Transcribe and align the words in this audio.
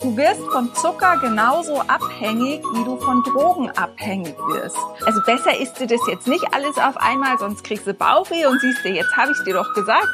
Du 0.00 0.16
wirst 0.16 0.40
von 0.50 0.74
Zucker 0.74 1.18
genauso 1.18 1.78
abhängig, 1.80 2.62
wie 2.72 2.84
du 2.84 2.96
von 2.96 3.22
Drogen 3.22 3.68
abhängig 3.72 4.34
wirst. 4.48 4.78
Also 5.04 5.20
besser 5.26 5.54
isst 5.60 5.78
du 5.78 5.86
das 5.86 6.00
jetzt 6.08 6.26
nicht 6.26 6.42
alles 6.54 6.78
auf 6.78 6.96
einmal, 6.96 7.38
sonst 7.38 7.62
kriegst 7.64 7.86
du 7.86 7.92
Bauchweh 7.92 8.46
und 8.46 8.58
siehst 8.62 8.82
du, 8.82 8.88
jetzt 8.88 9.14
habe 9.14 9.32
ich 9.32 9.44
dir 9.44 9.52
doch 9.52 9.74
gesagt. 9.74 10.08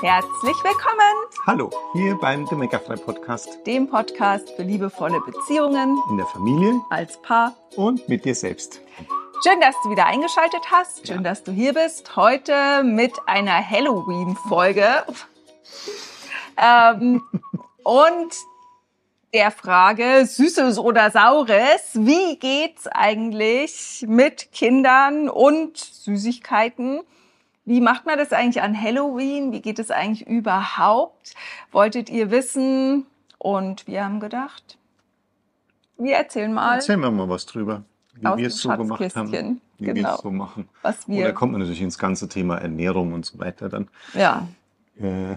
Herzlich 0.00 0.56
willkommen. 0.64 1.28
Hallo, 1.46 1.70
hier 1.92 2.16
beim 2.16 2.46
Gemeckerfrei 2.46 2.96
Podcast. 2.96 3.64
Dem 3.64 3.88
Podcast 3.88 4.50
für 4.56 4.62
liebevolle 4.62 5.20
Beziehungen. 5.20 5.96
In 6.10 6.16
der 6.16 6.26
Familie. 6.26 6.80
Als 6.90 7.16
Paar. 7.22 7.54
Und 7.76 8.08
mit 8.08 8.24
dir 8.24 8.34
selbst. 8.34 8.80
Schön, 9.46 9.60
dass 9.60 9.76
du 9.84 9.90
wieder 9.90 10.06
eingeschaltet 10.06 10.62
hast. 10.68 11.06
Schön, 11.06 11.18
ja. 11.18 11.22
dass 11.22 11.44
du 11.44 11.52
hier 11.52 11.74
bist. 11.74 12.16
Heute 12.16 12.82
mit 12.82 13.12
einer 13.26 13.64
Halloween-Folge 13.70 15.04
ähm, 16.56 17.22
und 17.82 18.34
der 19.32 19.50
Frage, 19.50 20.26
Süßes 20.26 20.78
oder 20.78 21.10
Saures, 21.10 21.90
wie 21.94 22.36
geht's 22.36 22.86
eigentlich 22.88 24.04
mit 24.08 24.50
Kindern 24.52 25.28
und 25.28 25.76
Süßigkeiten? 25.76 27.02
Wie 27.64 27.80
macht 27.80 28.06
man 28.06 28.18
das 28.18 28.32
eigentlich 28.32 28.62
an 28.62 28.80
Halloween? 28.80 29.52
Wie 29.52 29.60
geht 29.60 29.78
es 29.78 29.90
eigentlich 29.90 30.26
überhaupt? 30.26 31.34
Wolltet 31.70 32.10
ihr 32.10 32.30
wissen? 32.30 33.06
Und 33.38 33.86
wir 33.86 34.04
haben 34.04 34.20
gedacht, 34.20 34.76
wir 35.96 36.16
erzählen 36.16 36.52
mal. 36.52 36.74
Erzählen 36.74 37.00
wir 37.00 37.10
mal 37.10 37.28
was 37.28 37.46
drüber, 37.46 37.84
wie 38.14 38.36
wir 38.36 38.48
es 38.48 38.60
so 38.60 38.68
gemacht 38.70 39.16
haben, 39.16 39.60
wie 39.78 39.84
genau. 39.86 40.08
wir 40.08 40.14
es 40.14 40.20
so 40.20 40.30
machen. 40.30 40.68
Was 40.82 41.08
wir. 41.08 41.18
Und 41.18 41.24
da 41.24 41.32
kommt 41.32 41.52
man 41.52 41.60
natürlich 41.60 41.82
ins 41.82 41.98
ganze 41.98 42.28
Thema 42.28 42.56
Ernährung 42.56 43.12
und 43.12 43.24
so 43.24 43.38
weiter 43.38 43.68
dann. 43.68 43.88
Ja. 44.14 44.48
Äh, 44.98 45.36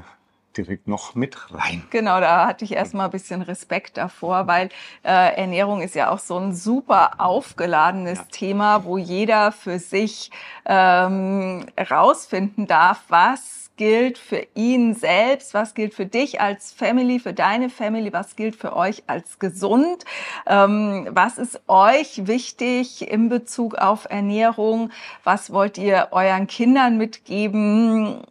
direkt 0.57 0.87
noch 0.87 1.15
mit 1.15 1.53
rein. 1.53 1.83
Genau, 1.89 2.19
da 2.19 2.47
hatte 2.47 2.65
ich 2.65 2.73
erstmal 2.73 3.05
ein 3.05 3.11
bisschen 3.11 3.41
Respekt 3.41 3.97
davor, 3.97 4.47
weil 4.47 4.69
äh, 5.03 5.35
Ernährung 5.35 5.81
ist 5.81 5.95
ja 5.95 6.09
auch 6.11 6.19
so 6.19 6.37
ein 6.37 6.53
super 6.53 7.19
aufgeladenes 7.19 8.19
ja. 8.19 8.25
Thema, 8.31 8.85
wo 8.85 8.97
jeder 8.97 9.51
für 9.51 9.79
sich 9.79 10.31
ähm, 10.65 11.65
rausfinden 11.89 12.67
darf, 12.67 13.03
was 13.09 13.63
gilt 13.75 14.17
für 14.17 14.45
ihn 14.53 14.93
selbst, 14.93 15.53
was 15.53 15.73
gilt 15.73 15.93
für 15.93 16.05
dich 16.05 16.39
als 16.39 16.71
Family, 16.71 17.19
für 17.19 17.33
deine 17.33 17.69
Family, 17.69 18.13
was 18.13 18.35
gilt 18.35 18.55
für 18.55 18.75
euch 18.75 19.03
als 19.07 19.39
gesund, 19.39 20.05
ähm, 20.45 21.07
was 21.11 21.37
ist 21.37 21.61
euch 21.67 22.27
wichtig 22.27 23.09
in 23.09 23.29
Bezug 23.29 23.75
auf 23.75 24.05
Ernährung, 24.09 24.91
was 25.23 25.51
wollt 25.51 25.77
ihr 25.77 26.09
euren 26.11 26.47
Kindern 26.47 26.97
mitgeben 26.97 28.23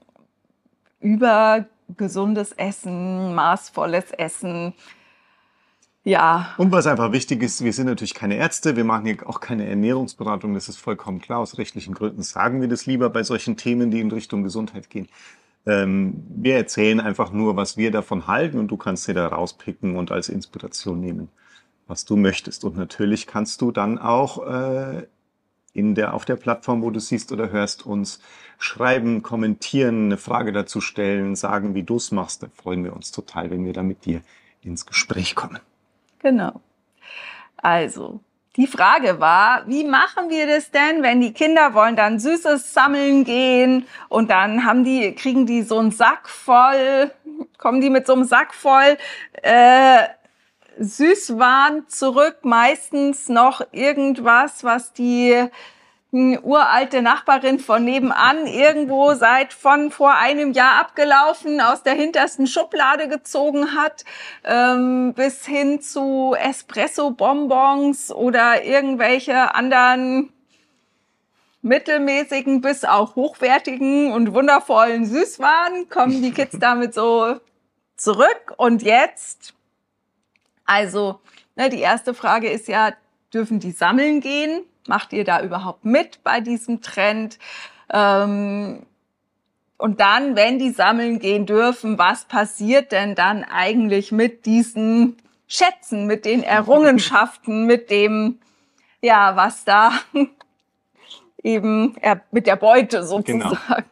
über 1.00 1.66
gesundes 1.96 2.52
Essen, 2.52 3.34
maßvolles 3.34 4.12
Essen. 4.12 4.74
Ja. 6.04 6.54
Und 6.58 6.72
was 6.72 6.86
einfach 6.86 7.12
wichtig 7.12 7.42
ist, 7.42 7.62
wir 7.62 7.72
sind 7.72 7.86
natürlich 7.86 8.14
keine 8.14 8.34
Ärzte, 8.34 8.76
wir 8.76 8.84
machen 8.84 9.06
hier 9.06 9.28
auch 9.28 9.38
keine 9.38 9.68
Ernährungsberatung, 9.68 10.54
das 10.54 10.68
ist 10.68 10.78
vollkommen 10.78 11.20
klar. 11.20 11.38
Aus 11.38 11.58
rechtlichen 11.58 11.94
Gründen 11.94 12.22
sagen 12.22 12.60
wir 12.60 12.68
das 12.68 12.86
lieber 12.86 13.08
bei 13.08 13.22
solchen 13.22 13.56
Themen, 13.56 13.90
die 13.90 14.00
in 14.00 14.10
Richtung 14.10 14.42
Gesundheit 14.42 14.90
gehen. 14.90 15.08
Ähm, 15.64 16.24
wir 16.28 16.56
erzählen 16.56 16.98
einfach 16.98 17.30
nur, 17.30 17.54
was 17.54 17.76
wir 17.76 17.92
davon 17.92 18.26
halten 18.26 18.58
und 18.58 18.68
du 18.68 18.76
kannst 18.76 19.06
dir 19.06 19.14
da 19.14 19.28
rauspicken 19.28 19.96
und 19.96 20.10
als 20.10 20.28
Inspiration 20.28 21.00
nehmen, 21.00 21.28
was 21.86 22.04
du 22.04 22.16
möchtest. 22.16 22.64
Und 22.64 22.76
natürlich 22.76 23.28
kannst 23.28 23.60
du 23.60 23.70
dann 23.70 23.98
auch 23.98 24.44
äh, 24.44 25.06
in 25.74 25.94
der, 25.94 26.14
auf 26.14 26.24
der 26.24 26.36
Plattform, 26.36 26.82
wo 26.82 26.90
du 26.90 27.00
siehst 27.00 27.32
oder 27.32 27.50
hörst, 27.50 27.86
uns 27.86 28.20
schreiben, 28.58 29.22
kommentieren, 29.22 30.06
eine 30.06 30.16
Frage 30.18 30.52
dazu 30.52 30.80
stellen, 30.80 31.34
sagen, 31.34 31.74
wie 31.74 31.82
du 31.82 31.96
es 31.96 32.12
machst. 32.12 32.42
Da 32.42 32.48
freuen 32.54 32.84
wir 32.84 32.92
uns 32.92 33.10
total, 33.10 33.50
wenn 33.50 33.64
wir 33.64 33.72
da 33.72 33.82
mit 33.82 34.04
dir 34.04 34.20
ins 34.62 34.86
Gespräch 34.86 35.34
kommen. 35.34 35.60
Genau. 36.20 36.60
Also, 37.56 38.20
die 38.56 38.66
Frage 38.66 39.18
war, 39.18 39.66
wie 39.66 39.84
machen 39.84 40.28
wir 40.28 40.46
das 40.46 40.70
denn, 40.70 41.02
wenn 41.02 41.20
die 41.20 41.32
Kinder 41.32 41.72
wollen 41.72 41.96
dann 41.96 42.18
Süßes 42.18 42.74
sammeln 42.74 43.24
gehen 43.24 43.86
und 44.08 44.30
dann 44.30 44.66
haben 44.66 44.84
die, 44.84 45.14
kriegen 45.14 45.46
die 45.46 45.62
so 45.62 45.78
einen 45.78 45.90
Sack 45.90 46.28
voll, 46.28 47.10
kommen 47.56 47.80
die 47.80 47.88
mit 47.88 48.06
so 48.06 48.12
einem 48.12 48.24
Sack 48.24 48.52
voll 48.52 48.98
äh, 49.42 50.06
Süßwaren 50.78 51.88
zurück, 51.88 52.38
meistens 52.42 53.28
noch 53.28 53.62
irgendwas, 53.72 54.64
was 54.64 54.92
die 54.92 55.48
hm, 56.10 56.38
uralte 56.42 57.00
Nachbarin 57.00 57.58
von 57.58 57.84
nebenan 57.84 58.46
irgendwo 58.46 59.14
seit 59.14 59.52
von 59.52 59.90
vor 59.90 60.14
einem 60.14 60.52
Jahr 60.52 60.80
abgelaufen 60.80 61.60
aus 61.60 61.82
der 61.82 61.94
hintersten 61.94 62.46
Schublade 62.46 63.08
gezogen 63.08 63.74
hat, 63.74 64.04
ähm, 64.44 65.14
bis 65.14 65.46
hin 65.46 65.80
zu 65.80 66.34
Espresso-Bonbons 66.38 68.12
oder 68.12 68.64
irgendwelche 68.64 69.54
anderen 69.54 70.32
mittelmäßigen 71.62 72.60
bis 72.60 72.84
auch 72.84 73.16
hochwertigen 73.16 74.12
und 74.12 74.34
wundervollen 74.34 75.06
Süßwaren 75.06 75.88
kommen 75.88 76.20
die 76.20 76.32
Kids 76.32 76.56
damit 76.60 76.92
so 76.92 77.36
zurück. 77.96 78.52
Und 78.56 78.82
jetzt 78.82 79.54
also, 80.64 81.20
ne, 81.56 81.68
die 81.68 81.80
erste 81.80 82.14
Frage 82.14 82.48
ist 82.48 82.68
ja, 82.68 82.92
dürfen 83.32 83.60
die 83.60 83.72
sammeln 83.72 84.20
gehen? 84.20 84.62
Macht 84.86 85.12
ihr 85.12 85.24
da 85.24 85.42
überhaupt 85.42 85.84
mit 85.84 86.22
bei 86.24 86.40
diesem 86.40 86.82
Trend? 86.82 87.38
Ähm, 87.92 88.84
und 89.78 90.00
dann, 90.00 90.36
wenn 90.36 90.58
die 90.58 90.70
sammeln 90.70 91.18
gehen 91.18 91.46
dürfen, 91.46 91.98
was 91.98 92.24
passiert 92.24 92.92
denn 92.92 93.14
dann 93.14 93.42
eigentlich 93.44 94.12
mit 94.12 94.46
diesen 94.46 95.16
Schätzen, 95.48 96.06
mit 96.06 96.24
den 96.24 96.42
Errungenschaften, 96.44 97.66
mit 97.66 97.90
dem, 97.90 98.38
ja, 99.00 99.36
was 99.36 99.64
da 99.64 99.92
eben 101.42 101.96
mit 102.30 102.46
der 102.46 102.56
Beute 102.56 103.04
sozusagen. 103.04 103.40
Genau. 103.40 103.82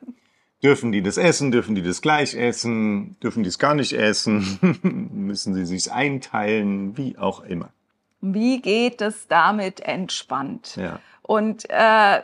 Dürfen 0.63 0.93
die 0.93 1.03
das 1.03 1.17
essen? 1.17 1.51
Dürfen 1.51 1.75
die 1.75 1.83
das 1.83 2.03
gleich 2.03 2.35
essen? 2.35 3.17
Dürfen 3.23 3.43
die 3.43 3.49
es 3.49 3.59
gar 3.59 3.75
nicht 3.75 3.93
essen? 3.95 4.59
Müssen 5.13 5.55
sie 5.55 5.65
sich 5.65 5.91
einteilen? 5.91 6.97
Wie 6.99 7.17
auch 7.17 7.41
immer. 7.41 7.71
Wie 8.21 8.61
geht 8.61 9.01
es 9.01 9.27
damit 9.29 9.81
entspannt? 9.81 10.77
Ja. 10.77 11.01
Und 11.23 11.65
äh, 11.71 12.21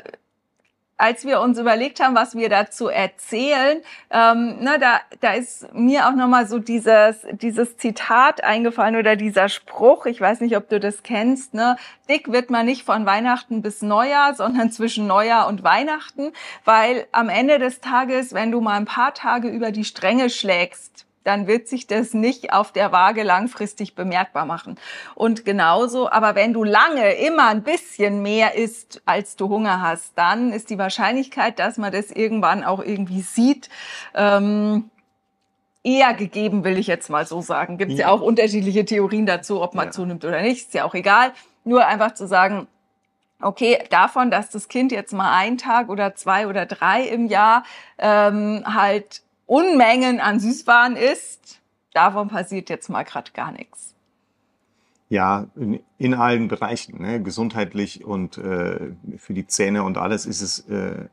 als 0.99 1.25
wir 1.27 1.41
uns 1.41 1.59
überlegt 1.59 2.01
haben, 2.01 2.15
was 2.15 2.35
wir 2.35 2.49
dazu 2.49 2.89
erzählen, 2.89 3.81
ähm, 4.11 4.59
ne, 4.61 4.79
da, 4.81 5.01
da 5.21 5.33
ist 5.33 5.73
mir 5.75 6.09
auch 6.09 6.15
nochmal 6.15 6.47
so 6.47 6.59
dieses, 6.59 7.27
dieses 7.33 7.77
Zitat 7.77 8.43
eingefallen 8.43 8.97
oder 8.97 9.17
dieser 9.17 9.49
Spruch, 9.49 10.07
ich 10.07 10.21
weiß 10.21 10.41
nicht, 10.41 10.57
ob 10.57 10.69
du 10.69 10.81
das 10.81 11.03
kennst, 11.03 11.55
ne? 11.55 11.77
dick 12.09 12.33
wird 12.33 12.51
man 12.51 12.67
nicht 12.67 12.85
von 12.85 13.05
Weihnachten 13.05 13.63
bis 13.63 13.83
Neujahr, 13.83 14.35
sondern 14.35 14.71
zwischen 14.71 15.07
Neujahr 15.07 15.49
und 15.49 15.63
Weihnachten, 15.63 16.33
weil 16.65 17.07
am 17.13 17.29
Ende 17.29 17.59
des 17.59 17.81
Tages, 17.81 18.33
wenn 18.33 18.51
du 18.51 18.61
mal 18.61 18.77
ein 18.77 18.85
paar 18.87 19.15
Tage 19.15 19.49
über 19.49 19.73
die 19.73 19.85
Stränge 19.85 20.31
schlägst, 20.31 21.06
dann 21.27 21.47
wird 21.47 21.69
sich 21.69 21.87
das 21.87 22.15
nicht 22.15 22.53
auf 22.53 22.73
der 22.73 22.93
Waage 22.93 23.23
langfristig 23.23 23.95
bemerkbar 23.95 24.47
machen. 24.47 24.77
Und 25.15 25.45
genauso, 25.45 26.09
aber 26.11 26.35
wenn 26.35 26.53
du 26.53 26.63
lange 26.63 27.13
immer 27.15 27.49
ein 27.49 27.63
bisschen 27.63 28.23
mehr 28.23 28.55
isst, 28.55 29.03
als 29.07 29.37
du 29.37 29.49
Hunger 29.49 29.83
hast, 29.83 30.17
dann 30.17 30.53
ist 30.53 30.71
die 30.71 30.79
Wahrscheinlichkeit, 30.79 31.59
dass 31.59 31.79
man 31.79 31.93
das 31.93 32.11
irgendwann 32.11 32.63
auch 32.65 32.83
irgendwie 32.83 33.23
sieht, 33.23 33.69
ähm, 34.15 34.91
eher 35.83 36.15
gegeben, 36.15 36.65
will 36.65 36.79
ich 36.79 36.87
jetzt 36.87 37.11
mal 37.11 37.27
so 37.27 37.41
sagen. 37.41 37.79
Gibt 37.79 37.93
es 37.93 37.99
ja. 37.99 38.09
ja. 38.09 38.13
auch 38.13 38.21
unterschiedliche 38.21 38.85
Theorien 38.85 39.27
dazu, 39.27 39.63
ob 39.63 39.75
man 39.75 39.87
ja. 39.87 39.91
zunimmt 39.93 40.25
oder 40.25 40.43
nicht, 40.43 40.67
ist 40.67 40.75
ja 40.75 40.85
auch 40.85 40.95
egal. 40.95 41.33
Nur 41.65 41.87
einfach 41.87 42.15
zu 42.15 42.27
sagen, 42.27 42.67
okay, 43.41 43.79
davon, 43.91 44.31
dass 44.31 44.51
das 44.51 44.69
Kind 44.69 44.93
jetzt 44.93 45.13
mal 45.13 45.33
einen 45.37 45.59
Tag 45.59 45.89
oder 45.89 46.15
zwei 46.15 46.47
oder 46.47 46.67
drei 46.67 47.03
im 47.03 47.27
Jahr 47.27 47.65
ähm, 47.99 48.63
halt 48.67 49.23
Unmengen 49.47 50.21
an 50.21 50.41
Süßwaren 50.41 50.97
isst, 50.97 51.61
davon 51.93 52.29
passiert 52.29 52.69
jetzt 52.69 52.89
mal 52.89 53.05
gerade 53.05 53.31
gar 53.33 53.53
nichts. 53.53 53.95
Ja, 55.09 55.47
in, 55.55 55.81
in 55.99 56.15
allen 56.15 56.49
Bereichen, 56.49 57.01
ne? 57.01 57.23
gesundheitlich 57.23 58.05
und 58.05 58.39
äh, 58.39 58.93
für 59.19 59.35
die 59.35 59.47
Zähne 59.47 59.85
und 59.85 59.99
alles 59.99 60.27
ist 60.27 60.41
es 60.41 60.69
äh, 60.69 61.07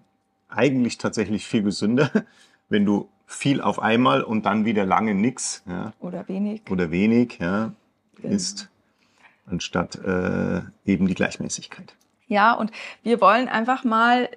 eigentlich 0.49 0.97
tatsächlich 0.97 1.45
viel 1.45 1.61
gesünder, 1.61 2.09
wenn 2.69 2.85
du 2.85 3.07
viel 3.27 3.61
auf 3.61 3.79
einmal 3.79 4.23
und 4.23 4.45
dann 4.45 4.65
wieder 4.65 4.85
lange 4.85 5.13
nix 5.13 5.63
ja? 5.67 5.93
oder 5.99 6.27
wenig 6.27 6.63
oder 6.69 6.91
wenig 6.91 7.37
ja, 7.39 7.71
genau. 8.15 8.35
isst, 8.35 8.69
anstatt 9.45 9.95
äh, 10.03 10.61
eben 10.85 11.07
die 11.07 11.15
Gleichmäßigkeit. 11.15 11.95
Ja, 12.27 12.53
und 12.53 12.71
wir 13.03 13.21
wollen 13.21 13.47
einfach 13.47 13.83
mal 13.83 14.29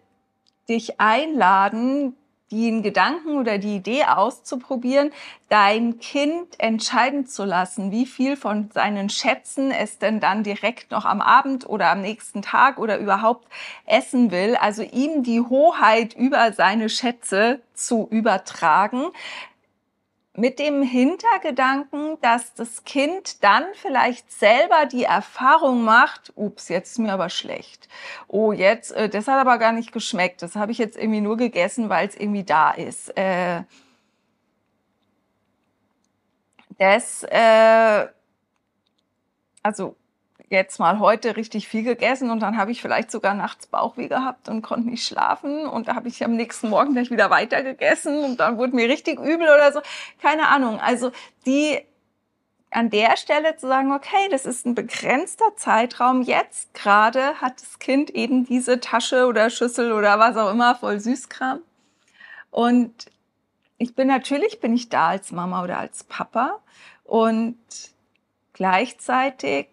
dich 0.69 1.01
einladen, 1.01 2.15
den 2.53 2.83
Gedanken 2.83 3.39
oder 3.39 3.59
die 3.59 3.77
Idee 3.77 4.05
auszuprobieren, 4.05 5.11
dein 5.49 5.99
Kind 5.99 6.59
entscheiden 6.59 7.27
zu 7.27 7.45
lassen, 7.45 7.91
wie 7.91 8.07
viel 8.07 8.37
von 8.37 8.71
seinen 8.73 9.09
Schätzen 9.11 9.71
es 9.71 9.99
denn 9.99 10.21
dann 10.21 10.45
direkt 10.45 10.91
noch 10.91 11.05
am 11.05 11.21
Abend 11.21 11.69
oder 11.69 11.91
am 11.91 12.01
nächsten 12.01 12.43
Tag 12.43 12.79
oder 12.79 12.99
überhaupt 12.99 13.49
essen 13.85 14.31
will. 14.31 14.57
Also 14.57 14.83
ihm 14.83 15.23
die 15.23 15.41
Hoheit 15.41 16.15
über 16.15 16.53
seine 16.53 16.89
Schätze 16.89 17.61
zu 17.75 18.07
übertragen 18.11 19.07
mit 20.37 20.59
dem 20.59 20.83
Hintergedanken, 20.83 22.19
dass 22.21 22.55
das 22.55 22.85
Kind 22.85 23.43
dann 23.43 23.65
vielleicht 23.75 24.31
selber 24.31 24.87
die 24.87 25.05
Erfahrung 25.05 25.83
macht, 25.83 26.33
ups, 26.37 26.69
jetzt 26.69 26.93
ist 26.93 26.99
mir 26.99 27.13
aber 27.13 27.31
schlecht. 27.31 27.89
Oh, 28.29 28.53
jetzt, 28.53 28.93
äh, 28.93 29.09
das 29.09 29.29
hat 29.29 29.39
aber 29.41 29.59
gar 29.59 29.73
nicht 29.73 29.93
geschmeckt. 29.93 30.43
Das 30.43 30.55
habe 30.55 30.73
ich 30.73 30.79
jetzt 30.79 30.97
irgendwie 30.97 31.21
nur 31.21 31.37
gegessen, 31.37 31.89
weil 31.89 32.09
es 32.09 32.17
irgendwie 32.17 32.45
da 32.45 32.71
ist. 32.71 33.17
Äh, 33.17 33.63
das, 36.79 37.23
äh, 37.25 38.07
also 39.63 39.97
jetzt 40.49 40.79
mal 40.79 41.01
heute 41.01 41.37
richtig 41.37 41.67
viel 41.67 41.83
gegessen 41.83 42.31
und 42.31 42.41
dann 42.41 42.57
habe 42.57 42.71
ich 42.71 42.81
vielleicht 42.81 43.11
sogar 43.11 43.35
nachts 43.35 43.67
Bauchweh 43.67 44.09
gehabt 44.09 44.49
und 44.49 44.63
konnte 44.63 44.89
nicht 44.89 45.07
schlafen 45.07 45.67
und 45.67 45.89
da 45.89 45.97
habe 45.97 46.09
ich 46.09 46.25
am 46.25 46.37
nächsten 46.37 46.71
Morgen 46.71 46.93
gleich 46.93 47.11
wieder 47.11 47.31
weiter 47.31 47.63
gegessen 47.63 48.25
und 48.25 48.39
dann 48.39 48.57
wurde 48.57 48.77
mir 48.77 48.89
richtig 48.89 49.19
übel 49.19 49.49
oder 49.49 49.73
so. 49.73 49.81
Keine 50.23 50.49
Ahnung. 50.49 50.79
Also 50.79 51.11
die 51.47 51.81
an 52.71 52.91
der 52.91 53.17
Stelle 53.17 53.57
zu 53.57 53.67
sagen, 53.67 53.93
okay, 53.93 54.29
das 54.31 54.45
ist 54.45 54.67
ein 54.67 54.75
begrenzter 54.75 55.57
Zeitraum. 55.57 56.23
Jetzt 56.23 56.75
gerade 56.75 57.41
hat 57.41 57.61
das 57.61 57.79
Kind 57.79 58.11
eben 58.11 58.45
diese 58.45 58.81
Tasche 58.81 59.27
oder 59.27 59.51
Schüssel 59.51 59.93
oder 59.93 60.19
was 60.19 60.37
auch 60.37 60.51
immer 60.51 60.75
voll 60.75 61.01
Süßkram. 61.01 61.61
Und 62.51 63.07
ich 63.79 63.95
bin 63.95 64.09
natürlich 64.09 64.61
bin 64.61 64.75
ich 64.75 64.89
da 64.89 65.09
als 65.09 65.33
Mama 65.33 65.63
oder 65.63 65.79
als 65.79 66.05
Papa 66.05 66.61
und 67.05 67.57
gleichzeitig 68.53 69.69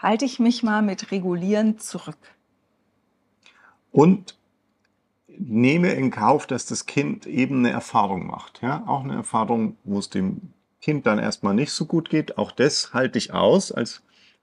halte 0.00 0.24
ich 0.24 0.38
mich 0.38 0.62
mal 0.62 0.82
mit 0.82 1.10
Regulieren 1.10 1.78
zurück. 1.78 2.18
Und 3.92 4.36
nehme 5.26 5.92
in 5.92 6.10
Kauf, 6.10 6.46
dass 6.46 6.66
das 6.66 6.86
Kind 6.86 7.26
eben 7.26 7.58
eine 7.58 7.70
Erfahrung 7.70 8.26
macht. 8.26 8.60
Ja, 8.62 8.84
auch 8.86 9.04
eine 9.04 9.14
Erfahrung, 9.14 9.76
wo 9.84 9.98
es 9.98 10.10
dem 10.10 10.52
Kind 10.80 11.06
dann 11.06 11.18
erstmal 11.18 11.54
nicht 11.54 11.72
so 11.72 11.86
gut 11.86 12.10
geht. 12.10 12.38
Auch 12.38 12.52
das 12.52 12.92
halte 12.92 13.18
ich 13.18 13.32
aus 13.32 13.72
als 13.72 14.02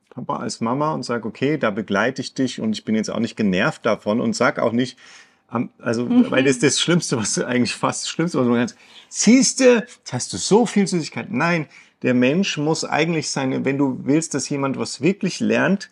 Papa, 0.10 0.38
als 0.38 0.62
Mama 0.62 0.94
und 0.94 1.04
sage, 1.04 1.28
okay, 1.28 1.58
da 1.58 1.72
begleite 1.72 2.22
ich 2.22 2.34
dich 2.34 2.60
und 2.60 2.74
ich 2.74 2.86
bin 2.86 2.96
jetzt 2.96 3.10
auch 3.10 3.20
nicht 3.20 3.36
genervt 3.36 3.86
davon 3.86 4.20
und 4.20 4.36
sag 4.36 4.60
auch 4.60 4.72
nicht, 4.72 4.98
also, 5.80 6.06
mhm. 6.06 6.30
weil 6.30 6.44
das 6.44 6.56
ist 6.56 6.64
das 6.64 6.82
Schlimmste, 6.82 7.18
was 7.18 7.40
eigentlich 7.40 7.74
fast 7.74 8.04
das 8.04 8.10
Schlimmste, 8.10 8.40
was 8.40 8.48
man 8.48 8.68
kann. 8.68 8.78
Siehst 9.08 9.62
du, 9.62 9.76
jetzt 9.76 10.12
hast 10.12 10.34
du 10.34 10.38
so 10.38 10.66
viel 10.66 10.86
Süßigkeit. 10.86 11.32
Nein, 11.32 11.68
der 12.02 12.14
Mensch 12.14 12.58
muss 12.58 12.84
eigentlich 12.86 13.30
sein, 13.30 13.66
wenn 13.66 13.78
du 13.78 14.00
willst, 14.04 14.34
dass 14.34 14.50
jemand 14.50 14.78
was 14.78 15.02
wirklich 15.02 15.40
lernt, 15.40 15.90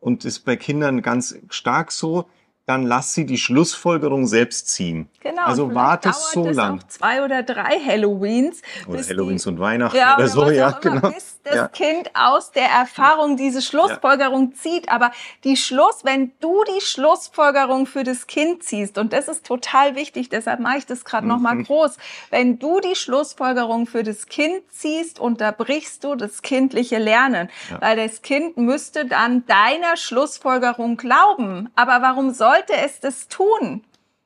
und 0.00 0.24
ist 0.24 0.40
bei 0.40 0.56
Kindern 0.56 1.02
ganz 1.02 1.36
stark 1.50 1.90
so, 1.90 2.26
dann 2.66 2.84
lass 2.84 3.14
sie 3.14 3.26
die 3.26 3.38
Schlussfolgerung 3.38 4.26
selbst 4.26 4.68
ziehen. 4.68 5.08
Genau. 5.20 5.44
Also 5.44 5.72
warte 5.72 6.12
so 6.12 6.48
lang. 6.48 6.80
zwei 6.88 7.24
oder 7.24 7.44
drei 7.44 7.78
Halloweens. 7.78 8.60
Oder 8.88 9.06
Halloweens 9.06 9.44
die, 9.44 9.48
und 9.50 9.60
Weihnachten 9.60 9.96
ja, 9.96 10.16
oder 10.16 10.26
so, 10.26 10.50
ja, 10.50 10.70
genau. 10.72 11.12
Bis 11.12 11.38
das 11.44 11.54
ja. 11.54 11.68
Kind 11.68 12.10
aus 12.14 12.50
der 12.50 12.68
Erfahrung 12.68 13.36
diese 13.36 13.62
Schlussfolgerung 13.62 14.50
ja. 14.50 14.56
zieht. 14.56 14.88
Aber 14.88 15.12
die 15.44 15.56
Schluss, 15.56 16.00
wenn 16.02 16.32
du 16.40 16.64
die 16.64 16.80
Schlussfolgerung 16.80 17.86
für 17.86 18.02
das 18.02 18.26
Kind 18.26 18.64
ziehst, 18.64 18.98
und 18.98 19.12
das 19.12 19.28
ist 19.28 19.46
total 19.46 19.94
wichtig, 19.94 20.28
deshalb 20.28 20.58
mache 20.58 20.78
ich 20.78 20.86
das 20.86 21.04
gerade 21.04 21.24
mhm. 21.24 21.34
nochmal 21.34 21.62
groß, 21.62 21.96
wenn 22.30 22.58
du 22.58 22.80
die 22.80 22.96
Schlussfolgerung 22.96 23.86
für 23.86 24.02
das 24.02 24.26
Kind 24.26 24.62
ziehst, 24.72 25.20
unterbrichst 25.20 26.02
du 26.02 26.16
das 26.16 26.42
kindliche 26.42 26.98
Lernen. 26.98 27.48
Weil 27.78 27.96
das 27.96 28.22
Kind 28.22 28.56
müsste 28.56 29.06
dann 29.06 29.46
deiner 29.46 29.96
Schlussfolgerung 29.96 30.96
glauben. 30.96 31.70
Aber 31.76 32.02
warum 32.02 32.32
soll 32.32 32.55
sollte 32.56 32.74
es 32.74 33.00
das 33.00 33.28
tun? 33.28 33.84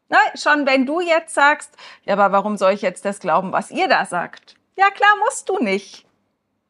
Na, 0.09 0.19
schon 0.35 0.67
wenn 0.67 0.87
du 0.87 1.01
jetzt 1.01 1.35
sagst, 1.35 1.77
ja, 2.05 2.15
aber 2.15 2.33
warum 2.33 2.57
soll 2.57 2.73
ich 2.73 2.83
jetzt 2.83 3.05
das 3.05 3.21
glauben, 3.21 3.53
was 3.53 3.71
ihr 3.71 3.89
da 3.89 4.05
sagt? 4.05 4.57
Ja, 4.77 4.91
klar, 4.91 5.11
musst 5.25 5.49
du 5.49 5.59
nicht. 5.59 6.07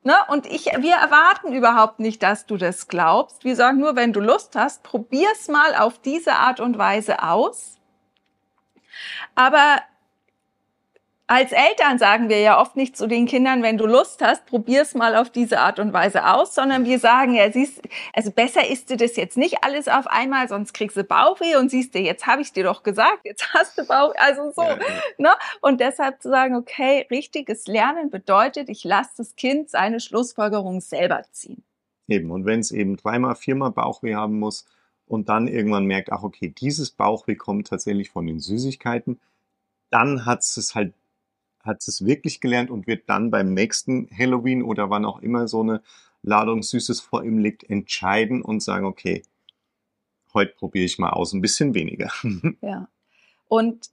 Ne? 0.02 0.14
Und 0.28 0.46
ich, 0.46 0.66
wir 0.66 0.94
erwarten 0.94 1.52
überhaupt 1.52 2.00
nicht, 2.00 2.22
dass 2.22 2.46
du 2.46 2.56
das 2.56 2.88
glaubst. 2.88 3.44
Wir 3.44 3.56
sagen 3.56 3.78
nur, 3.78 3.96
wenn 3.96 4.12
du 4.12 4.20
Lust 4.20 4.56
hast, 4.56 4.82
probier's 4.82 5.48
mal 5.48 5.74
auf 5.74 5.98
diese 5.98 6.34
Art 6.34 6.60
und 6.60 6.78
Weise 6.78 7.22
aus. 7.22 7.78
Aber 9.34 9.80
als 11.31 11.53
Eltern 11.53 12.00
sagen 12.00 12.29
wir 12.29 12.41
ja 12.41 12.61
oft 12.61 12.75
nicht 12.75 12.97
zu 12.97 13.06
den 13.06 13.27
Kindern, 13.27 13.62
wenn 13.62 13.79
du 13.79 13.87
Lust 13.87 14.21
hast, 14.21 14.47
probier's 14.47 14.97
mal 14.97 15.15
auf 15.15 15.31
diese 15.31 15.61
Art 15.61 15.79
und 15.79 15.93
Weise 15.93 16.27
aus, 16.27 16.56
sondern 16.56 16.85
wir 16.85 16.99
sagen 16.99 17.35
ja, 17.35 17.53
siehst, 17.53 17.82
also 18.12 18.32
besser 18.32 18.69
isst 18.69 18.91
du 18.91 18.97
das 18.97 19.15
jetzt 19.15 19.37
nicht 19.37 19.62
alles 19.62 19.87
auf 19.87 20.09
einmal, 20.09 20.49
sonst 20.49 20.73
kriegst 20.73 20.97
du 20.97 21.05
Bauchweh 21.05 21.55
und 21.55 21.71
siehst 21.71 21.94
du, 21.94 22.00
jetzt 22.00 22.27
habe 22.27 22.43
ich 22.43 22.53
dir 22.53 22.65
doch 22.65 22.82
gesagt, 22.82 23.21
jetzt 23.23 23.55
hast 23.55 23.79
du 23.79 23.87
Bauchweh, 23.87 24.19
also 24.19 24.50
so, 24.50 24.62
ja, 24.62 24.71
ja. 24.71 24.79
ne? 25.19 25.31
Und 25.61 25.81
deshalb 25.81 26.21
zu 26.21 26.31
sagen, 26.31 26.56
okay, 26.56 27.06
richtiges 27.12 27.69
Lernen 27.69 28.11
bedeutet, 28.11 28.69
ich 28.69 28.82
lasse 28.82 29.12
das 29.19 29.37
Kind 29.37 29.71
seine 29.71 30.00
Schlussfolgerung 30.00 30.81
selber 30.81 31.23
ziehen. 31.31 31.62
Eben, 32.09 32.32
und 32.32 32.44
wenn 32.44 32.59
es 32.59 32.73
eben 32.73 32.97
dreimal, 32.97 33.37
viermal 33.37 33.71
Bauchweh 33.71 34.17
haben 34.17 34.41
muss 34.41 34.67
und 35.06 35.29
dann 35.29 35.47
irgendwann 35.47 35.85
merkt, 35.85 36.11
ach 36.11 36.25
okay, 36.25 36.49
dieses 36.49 36.91
Bauchweh 36.91 37.37
kommt 37.37 37.69
tatsächlich 37.69 38.11
von 38.11 38.27
den 38.27 38.41
Süßigkeiten, 38.41 39.21
dann 39.91 40.27
hat 40.27 40.41
es 40.41 40.75
halt 40.75 40.93
hat 41.62 41.86
es 41.86 42.04
wirklich 42.04 42.40
gelernt 42.40 42.70
und 42.70 42.86
wird 42.86 43.08
dann 43.08 43.30
beim 43.30 43.52
nächsten 43.54 44.08
Halloween 44.16 44.62
oder 44.62 44.90
wann 44.90 45.04
auch 45.04 45.20
immer 45.20 45.48
so 45.48 45.60
eine 45.60 45.82
Ladung 46.22 46.62
Süßes 46.62 47.00
vor 47.00 47.24
ihm 47.24 47.38
liegt, 47.38 47.68
entscheiden 47.68 48.42
und 48.42 48.62
sagen, 48.62 48.86
okay, 48.86 49.22
heute 50.34 50.54
probiere 50.54 50.84
ich 50.84 50.98
mal 50.98 51.10
aus, 51.10 51.32
ein 51.32 51.40
bisschen 51.40 51.74
weniger. 51.74 52.10
Ja. 52.60 52.88
Und 53.48 53.90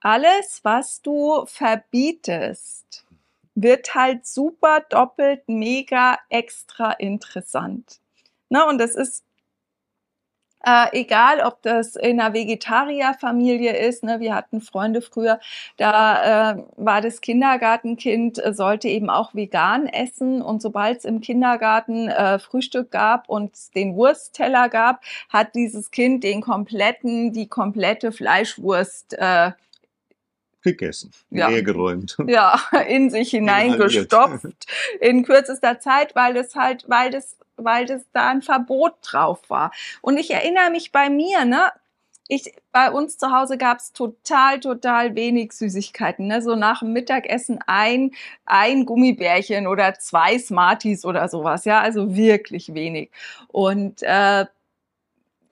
alles, 0.00 0.60
was 0.64 1.00
du 1.00 1.44
verbietest, 1.46 3.06
wird 3.54 3.94
halt 3.94 4.26
super 4.26 4.80
doppelt, 4.88 5.48
mega, 5.48 6.18
extra 6.28 6.92
interessant. 6.92 8.00
Na, 8.48 8.68
und 8.68 8.78
das 8.78 8.96
ist 8.96 9.24
äh, 10.64 10.86
egal, 10.92 11.40
ob 11.40 11.62
das 11.62 11.96
in 11.96 12.20
einer 12.20 12.34
Vegetarierfamilie 12.34 13.76
ist, 13.76 14.04
ne, 14.04 14.20
wir 14.20 14.34
hatten 14.34 14.60
Freunde 14.60 15.00
früher, 15.00 15.40
da 15.76 16.52
äh, 16.52 16.62
war 16.76 17.00
das 17.00 17.20
Kindergartenkind, 17.20 18.44
äh, 18.44 18.52
sollte 18.52 18.88
eben 18.88 19.08
auch 19.08 19.34
vegan 19.34 19.86
essen. 19.86 20.42
Und 20.42 20.60
sobald 20.60 20.98
es 20.98 21.04
im 21.04 21.20
Kindergarten 21.20 22.08
äh, 22.08 22.38
Frühstück 22.38 22.90
gab 22.90 23.28
und 23.28 23.52
den 23.74 23.94
Wurstteller 23.94 24.68
gab, 24.68 25.02
hat 25.30 25.54
dieses 25.54 25.90
Kind 25.90 26.24
den 26.24 26.42
kompletten, 26.42 27.32
die 27.32 27.48
komplette 27.48 28.12
Fleischwurst 28.12 29.14
äh, 29.18 29.52
gegessen, 30.62 31.10
ja. 31.30 31.48
geräumt. 31.60 32.16
Ja, 32.26 32.60
in 32.86 33.10
sich 33.10 33.30
hineingestopft 33.30 34.66
in 35.00 35.24
kürzester 35.24 35.80
Zeit, 35.80 36.14
weil 36.14 36.34
das 36.34 36.54
halt, 36.54 36.84
weil 36.88 37.10
das 37.10 37.36
weil 37.56 37.86
das 37.86 38.02
da 38.12 38.30
ein 38.30 38.40
Verbot 38.40 38.94
drauf 39.02 39.38
war. 39.48 39.70
Und 40.00 40.16
ich 40.16 40.30
erinnere 40.30 40.70
mich 40.70 40.92
bei 40.92 41.10
mir, 41.10 41.44
ne, 41.44 41.70
ich, 42.30 42.54
bei 42.72 42.90
uns 42.90 43.18
zu 43.18 43.32
Hause 43.32 43.58
gab's 43.58 43.92
total, 43.92 44.60
total 44.60 45.16
wenig 45.16 45.52
Süßigkeiten. 45.52 46.28
Ne? 46.28 46.40
So 46.42 46.54
nach 46.54 46.78
dem 46.78 46.92
Mittagessen 46.92 47.58
ein, 47.66 48.12
ein 48.46 48.86
Gummibärchen 48.86 49.66
oder 49.66 49.94
zwei 49.94 50.38
Smarties 50.38 51.04
oder 51.04 51.28
sowas. 51.28 51.64
Ja, 51.64 51.80
also 51.80 52.14
wirklich 52.14 52.72
wenig. 52.72 53.10
Und 53.48 54.02
äh, 54.02 54.46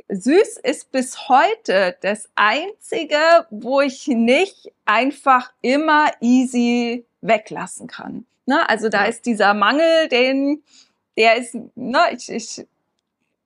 süß 0.08 0.58
ist 0.62 0.90
bis 0.92 1.28
heute 1.28 1.96
das 2.00 2.28
Einzige, 2.34 3.46
wo 3.50 3.80
ich 3.80 4.06
nicht 4.08 4.72
einfach 4.84 5.52
immer 5.60 6.10
easy 6.20 7.04
weglassen 7.20 7.86
kann. 7.86 8.26
Ne? 8.46 8.68
Also 8.68 8.88
da 8.88 9.04
ist 9.04 9.26
dieser 9.26 9.54
Mangel, 9.54 10.08
den 10.08 10.62
der 11.18 11.36
ist, 11.36 11.56
ne, 11.74 11.98
ich, 12.12 12.28
ich, 12.30 12.64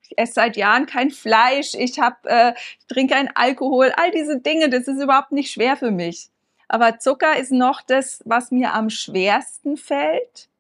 ich 0.03 0.19
esse 0.19 0.35
seit 0.35 0.59
Jahren 0.59 0.85
kein 0.85 1.11
Fleisch, 1.11 1.75
ich 1.75 1.99
hab, 1.99 2.27
äh, 2.27 2.53
ich 2.79 2.87
trinke 2.87 3.15
keinen 3.15 3.31
Alkohol, 3.35 3.93
all 3.97 4.11
diese 4.11 4.39
Dinge, 4.39 4.69
das 4.69 4.87
ist 4.87 5.03
überhaupt 5.03 5.33
nicht 5.33 5.51
schwer 5.51 5.79
für 5.79 5.91
mich. 5.91 6.29
Aber 6.69 6.99
Zucker 6.99 7.39
ist 7.39 7.51
noch 7.51 7.81
das, 7.81 8.21
was 8.27 8.51
mir 8.51 8.75
am 8.75 8.91
schwersten 8.91 9.79
fällt. 9.79 10.51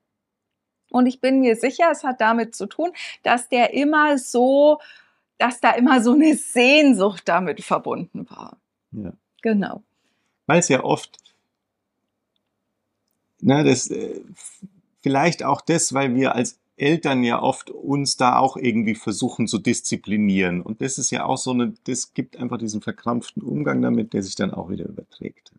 Und 0.90 1.06
ich 1.06 1.20
bin 1.20 1.40
mir 1.40 1.54
sicher, 1.54 1.90
es 1.90 2.02
hat 2.02 2.20
damit 2.22 2.54
zu 2.54 2.66
tun, 2.66 2.92
dass 3.22 3.50
der 3.50 3.74
immer 3.74 4.16
so, 4.16 4.78
dass 5.42 5.60
da 5.60 5.72
immer 5.72 6.00
so 6.00 6.12
eine 6.12 6.36
Sehnsucht 6.36 7.24
damit 7.26 7.64
verbunden 7.64 8.30
war. 8.30 8.58
Ja. 8.92 9.12
Genau. 9.42 9.82
Weil 10.46 10.60
es 10.60 10.68
ja 10.68 10.84
oft, 10.84 11.18
na, 13.40 13.64
das, 13.64 13.90
äh, 13.90 14.20
vielleicht 15.00 15.42
auch 15.42 15.60
das, 15.60 15.92
weil 15.94 16.14
wir 16.14 16.36
als 16.36 16.60
Eltern 16.76 17.24
ja 17.24 17.42
oft 17.42 17.70
uns 17.70 18.16
da 18.16 18.38
auch 18.38 18.56
irgendwie 18.56 18.94
versuchen 18.94 19.48
zu 19.48 19.58
disziplinieren. 19.58 20.62
Und 20.62 20.80
das 20.80 20.96
ist 20.96 21.10
ja 21.10 21.24
auch 21.24 21.38
so 21.38 21.50
eine, 21.50 21.74
das 21.84 22.14
gibt 22.14 22.36
einfach 22.36 22.58
diesen 22.58 22.80
verkrampften 22.80 23.42
Umgang 23.42 23.82
damit, 23.82 24.12
der 24.12 24.22
sich 24.22 24.36
dann 24.36 24.54
auch 24.54 24.70
wieder 24.70 24.84
überträgt. 24.84 25.52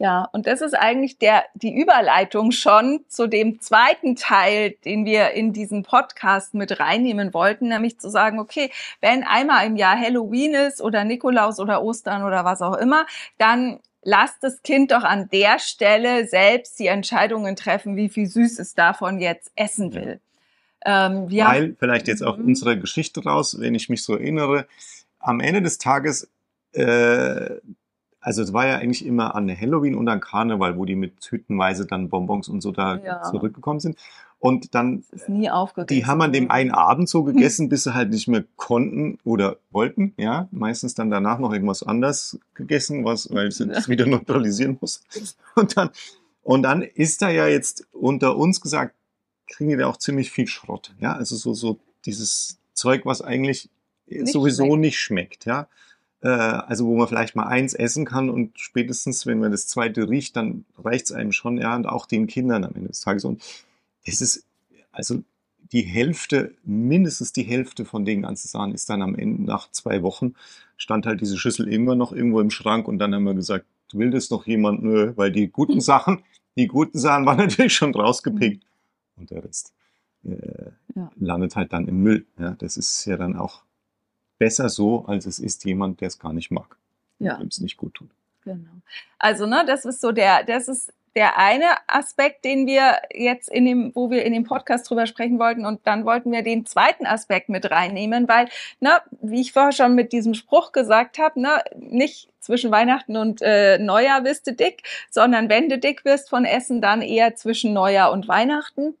Ja, 0.00 0.28
und 0.32 0.46
das 0.46 0.60
ist 0.60 0.74
eigentlich 0.74 1.18
der, 1.18 1.44
die 1.54 1.74
Überleitung 1.74 2.52
schon 2.52 3.00
zu 3.08 3.26
dem 3.26 3.60
zweiten 3.60 4.14
Teil, 4.14 4.76
den 4.84 5.04
wir 5.04 5.32
in 5.32 5.52
diesen 5.52 5.82
Podcast 5.82 6.54
mit 6.54 6.78
reinnehmen 6.78 7.34
wollten, 7.34 7.68
nämlich 7.68 7.98
zu 7.98 8.08
sagen, 8.08 8.38
okay, 8.38 8.70
wenn 9.00 9.24
einmal 9.24 9.66
im 9.66 9.74
Jahr 9.74 9.98
Halloween 9.98 10.54
ist 10.54 10.80
oder 10.80 11.02
Nikolaus 11.02 11.58
oder 11.58 11.82
Ostern 11.82 12.22
oder 12.22 12.44
was 12.44 12.62
auch 12.62 12.76
immer, 12.76 13.06
dann 13.38 13.80
lasst 14.02 14.44
das 14.44 14.62
Kind 14.62 14.92
doch 14.92 15.02
an 15.02 15.28
der 15.30 15.58
Stelle 15.58 16.28
selbst 16.28 16.78
die 16.78 16.86
Entscheidungen 16.86 17.56
treffen, 17.56 17.96
wie 17.96 18.08
viel 18.08 18.26
süß 18.26 18.60
es 18.60 18.74
davon 18.74 19.18
jetzt 19.18 19.50
essen 19.56 19.94
will. 19.94 20.20
Ähm, 20.84 21.28
Weil, 21.48 21.76
vielleicht 21.78 22.06
jetzt 22.06 22.22
auch 22.22 22.36
mhm. 22.36 22.46
unsere 22.46 22.78
Geschichte 22.78 23.24
raus, 23.24 23.56
wenn 23.58 23.74
ich 23.74 23.88
mich 23.88 24.04
so 24.04 24.14
erinnere, 24.14 24.68
am 25.18 25.40
Ende 25.40 25.60
des 25.60 25.78
Tages, 25.78 26.30
äh, 26.72 27.56
also 28.20 28.42
es 28.42 28.52
war 28.52 28.66
ja 28.66 28.76
eigentlich 28.76 29.06
immer 29.06 29.34
an 29.34 29.48
Halloween 29.48 29.94
und 29.94 30.08
an 30.08 30.20
Karneval, 30.20 30.76
wo 30.76 30.84
die 30.84 30.96
mit 30.96 31.14
hüttenweise 31.30 31.86
dann 31.86 32.08
Bonbons 32.08 32.48
und 32.48 32.60
so 32.60 32.72
da 32.72 32.96
ja. 32.96 33.22
zurückgekommen 33.22 33.80
sind. 33.80 33.96
Und 34.40 34.74
dann, 34.76 35.04
die 35.90 36.06
haben 36.06 36.22
an 36.22 36.32
dem 36.32 36.50
einen 36.50 36.70
Abend 36.70 37.08
so 37.08 37.24
gegessen, 37.24 37.68
bis 37.70 37.84
sie 37.84 37.94
halt 37.94 38.10
nicht 38.10 38.28
mehr 38.28 38.44
konnten 38.56 39.18
oder 39.24 39.56
wollten, 39.70 40.14
ja. 40.16 40.48
Meistens 40.52 40.94
dann 40.94 41.10
danach 41.10 41.38
noch 41.38 41.52
irgendwas 41.52 41.82
anders 41.82 42.38
gegessen, 42.54 43.04
was, 43.04 43.32
weil 43.32 43.50
sie 43.50 43.66
das 43.66 43.88
wieder 43.88 44.06
neutralisieren 44.06 44.78
muss. 44.80 45.02
Und 45.56 45.76
dann, 45.76 45.90
und 46.42 46.62
dann 46.62 46.82
ist 46.82 47.20
da 47.20 47.30
ja 47.30 47.48
jetzt 47.48 47.86
unter 47.92 48.36
uns 48.36 48.60
gesagt, 48.60 48.94
kriegen 49.48 49.70
die 49.70 49.76
da 49.76 49.86
auch 49.86 49.96
ziemlich 49.96 50.30
viel 50.30 50.46
Schrott, 50.46 50.94
ja. 51.00 51.14
Also 51.14 51.34
so, 51.34 51.54
so 51.54 51.78
dieses 52.04 52.58
Zeug, 52.74 53.06
was 53.06 53.22
eigentlich 53.22 53.68
nicht 54.06 54.32
sowieso 54.32 54.64
schmeckt. 54.64 54.80
nicht 54.80 54.98
schmeckt, 54.98 55.44
ja. 55.46 55.68
Äh, 56.20 56.28
also 56.28 56.86
wo 56.86 56.96
man 56.96 57.08
vielleicht 57.08 57.36
mal 57.36 57.46
eins 57.46 57.74
essen 57.74 58.04
kann 58.04 58.30
und 58.30 58.58
spätestens, 58.58 59.26
wenn 59.26 59.38
man 59.38 59.52
das 59.52 59.66
zweite 59.66 60.08
riecht, 60.08 60.36
dann 60.36 60.64
reicht's 60.76 61.12
einem 61.12 61.32
schon, 61.32 61.58
ja, 61.58 61.76
und 61.76 61.86
auch 61.86 62.06
den 62.06 62.26
Kindern 62.26 62.64
am 62.64 62.74
Ende 62.74 62.88
des 62.88 63.00
Tages. 63.00 63.24
Und 63.24 63.42
es 64.04 64.20
ist 64.20 64.44
also 64.92 65.22
die 65.72 65.82
Hälfte, 65.82 66.54
mindestens 66.64 67.32
die 67.32 67.42
Hälfte 67.42 67.84
von 67.84 68.04
den 68.04 68.22
ganzen 68.22 68.48
Sachen 68.48 68.72
ist 68.72 68.88
dann 68.88 69.02
am 69.02 69.14
Ende 69.14 69.42
nach 69.44 69.70
zwei 69.70 70.02
Wochen 70.02 70.34
stand 70.76 71.06
halt 71.06 71.20
diese 71.20 71.36
Schüssel 71.36 71.68
immer 71.68 71.94
noch 71.94 72.12
irgendwo 72.12 72.40
im 72.40 72.50
Schrank 72.50 72.88
und 72.88 72.98
dann 72.98 73.14
haben 73.14 73.24
wir 73.24 73.34
gesagt, 73.34 73.66
will 73.92 74.10
das 74.10 74.30
noch 74.30 74.46
jemand? 74.46 74.82
Nö, 74.82 75.12
weil 75.16 75.30
die 75.30 75.48
guten 75.48 75.80
Sachen, 75.82 76.22
die 76.56 76.68
guten 76.68 76.98
Sachen 76.98 77.26
waren 77.26 77.36
natürlich 77.36 77.74
schon 77.74 77.94
rausgepickt 77.94 78.64
und 79.16 79.30
der 79.30 79.44
Rest 79.44 79.74
äh, 80.24 80.70
ja. 80.94 81.10
landet 81.16 81.56
halt 81.56 81.72
dann 81.72 81.86
im 81.86 82.02
Müll. 82.02 82.26
Ja, 82.38 82.52
das 82.58 82.76
ist 82.76 83.04
ja 83.04 83.16
dann 83.16 83.36
auch 83.36 83.62
besser 84.38 84.68
so, 84.68 85.04
als 85.06 85.26
es 85.26 85.38
ist 85.38 85.64
jemand, 85.64 86.00
der 86.00 86.08
es 86.08 86.18
gar 86.18 86.32
nicht 86.32 86.50
mag, 86.50 86.76
ja. 87.18 87.36
dem 87.36 87.48
es 87.48 87.60
nicht 87.60 87.76
gut 87.76 87.94
tut. 87.94 88.10
Genau. 88.44 88.70
Also 89.18 89.46
ne, 89.46 89.64
das 89.66 89.84
ist 89.84 90.00
so 90.00 90.12
der, 90.12 90.44
das 90.44 90.68
ist 90.68 90.92
der 91.18 91.36
eine 91.36 91.66
Aspekt, 91.88 92.44
den 92.44 92.66
wir 92.66 92.98
jetzt 93.12 93.48
in 93.48 93.64
dem, 93.64 93.92
wo 93.94 94.10
wir 94.10 94.24
in 94.24 94.32
dem 94.32 94.44
Podcast 94.44 94.88
drüber 94.88 95.06
sprechen 95.06 95.38
wollten. 95.38 95.66
Und 95.66 95.80
dann 95.84 96.04
wollten 96.04 96.30
wir 96.30 96.42
den 96.42 96.64
zweiten 96.64 97.06
Aspekt 97.06 97.48
mit 97.48 97.70
reinnehmen, 97.70 98.28
weil, 98.28 98.48
ne, 98.80 99.00
wie 99.20 99.40
ich 99.40 99.52
vorher 99.52 99.72
schon 99.72 99.94
mit 99.96 100.12
diesem 100.12 100.34
Spruch 100.34 100.70
gesagt 100.70 101.18
habe, 101.18 101.40
ne, 101.40 101.62
nicht 101.76 102.28
zwischen 102.38 102.70
Weihnachten 102.70 103.16
und 103.16 103.42
äh, 103.42 103.78
Neujahr 103.78 104.24
wirst 104.24 104.46
du 104.46 104.52
dick, 104.52 104.84
sondern 105.10 105.48
wenn 105.48 105.68
du 105.68 105.78
dick 105.78 106.04
wirst 106.04 106.30
von 106.30 106.44
Essen, 106.44 106.80
dann 106.80 107.02
eher 107.02 107.34
zwischen 107.34 107.72
Neujahr 107.72 108.12
und 108.12 108.28
Weihnachten 108.28 108.94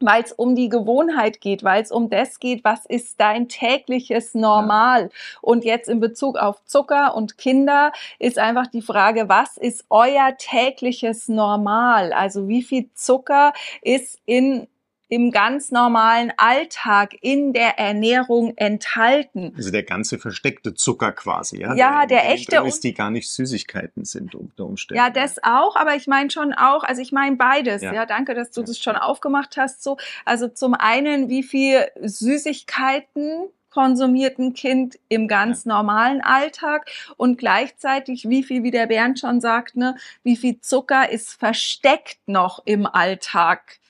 weil 0.00 0.22
es 0.22 0.32
um 0.32 0.54
die 0.54 0.68
Gewohnheit 0.68 1.40
geht, 1.40 1.62
weil 1.62 1.82
es 1.82 1.92
um 1.92 2.10
das 2.10 2.40
geht, 2.40 2.64
was 2.64 2.86
ist 2.86 3.20
dein 3.20 3.48
tägliches 3.48 4.34
Normal. 4.34 5.02
Ja. 5.02 5.08
Und 5.42 5.64
jetzt 5.64 5.88
in 5.88 6.00
Bezug 6.00 6.38
auf 6.38 6.64
Zucker 6.64 7.14
und 7.14 7.38
Kinder 7.38 7.92
ist 8.18 8.38
einfach 8.38 8.66
die 8.66 8.82
Frage, 8.82 9.28
was 9.28 9.56
ist 9.56 9.84
euer 9.90 10.36
tägliches 10.38 11.28
Normal? 11.28 12.12
Also 12.12 12.48
wie 12.48 12.62
viel 12.62 12.88
Zucker 12.94 13.52
ist 13.82 14.18
in 14.24 14.66
im 15.10 15.32
ganz 15.32 15.72
normalen 15.72 16.32
Alltag 16.36 17.16
in 17.20 17.52
der 17.52 17.78
Ernährung 17.78 18.56
enthalten. 18.56 19.52
Also 19.56 19.72
der 19.72 19.82
ganze 19.82 20.18
versteckte 20.18 20.72
Zucker 20.74 21.10
quasi, 21.10 21.60
ja? 21.60 21.74
Ja, 21.74 22.06
der, 22.06 22.22
der 22.22 22.30
echte. 22.30 22.56
Ist, 22.64 22.84
die 22.84 22.94
gar 22.94 23.10
nicht 23.10 23.28
Süßigkeiten 23.30 24.04
sind 24.04 24.36
unter 24.36 24.64
Umständen. 24.64 25.02
Ja, 25.02 25.10
das 25.10 25.42
auch, 25.42 25.74
aber 25.74 25.96
ich 25.96 26.06
meine 26.06 26.30
schon 26.30 26.52
auch, 26.52 26.84
also 26.84 27.02
ich 27.02 27.10
meine 27.10 27.36
beides. 27.36 27.82
Ja. 27.82 27.92
ja, 27.92 28.06
danke, 28.06 28.34
dass 28.34 28.52
du 28.52 28.60
ja. 28.60 28.66
das 28.66 28.78
schon 28.78 28.96
aufgemacht 28.96 29.56
hast. 29.56 29.82
So, 29.82 29.96
also 30.24 30.46
zum 30.46 30.74
einen, 30.74 31.28
wie 31.28 31.42
viel 31.42 31.86
Süßigkeiten 32.00 33.48
konsumierten 33.70 34.52
Kind 34.52 34.98
im 35.08 35.26
ganz 35.26 35.64
ja. 35.64 35.74
normalen 35.74 36.20
Alltag 36.20 36.88
und 37.16 37.38
gleichzeitig, 37.38 38.28
wie 38.28 38.42
viel, 38.42 38.62
wie 38.62 38.70
der 38.70 38.86
Bernd 38.86 39.18
schon 39.18 39.40
sagt, 39.40 39.76
ne, 39.76 39.96
wie 40.22 40.36
viel 40.36 40.60
Zucker 40.60 41.10
ist 41.10 41.32
versteckt 41.32 42.18
noch 42.26 42.62
im 42.64 42.86
Alltag 42.86 43.80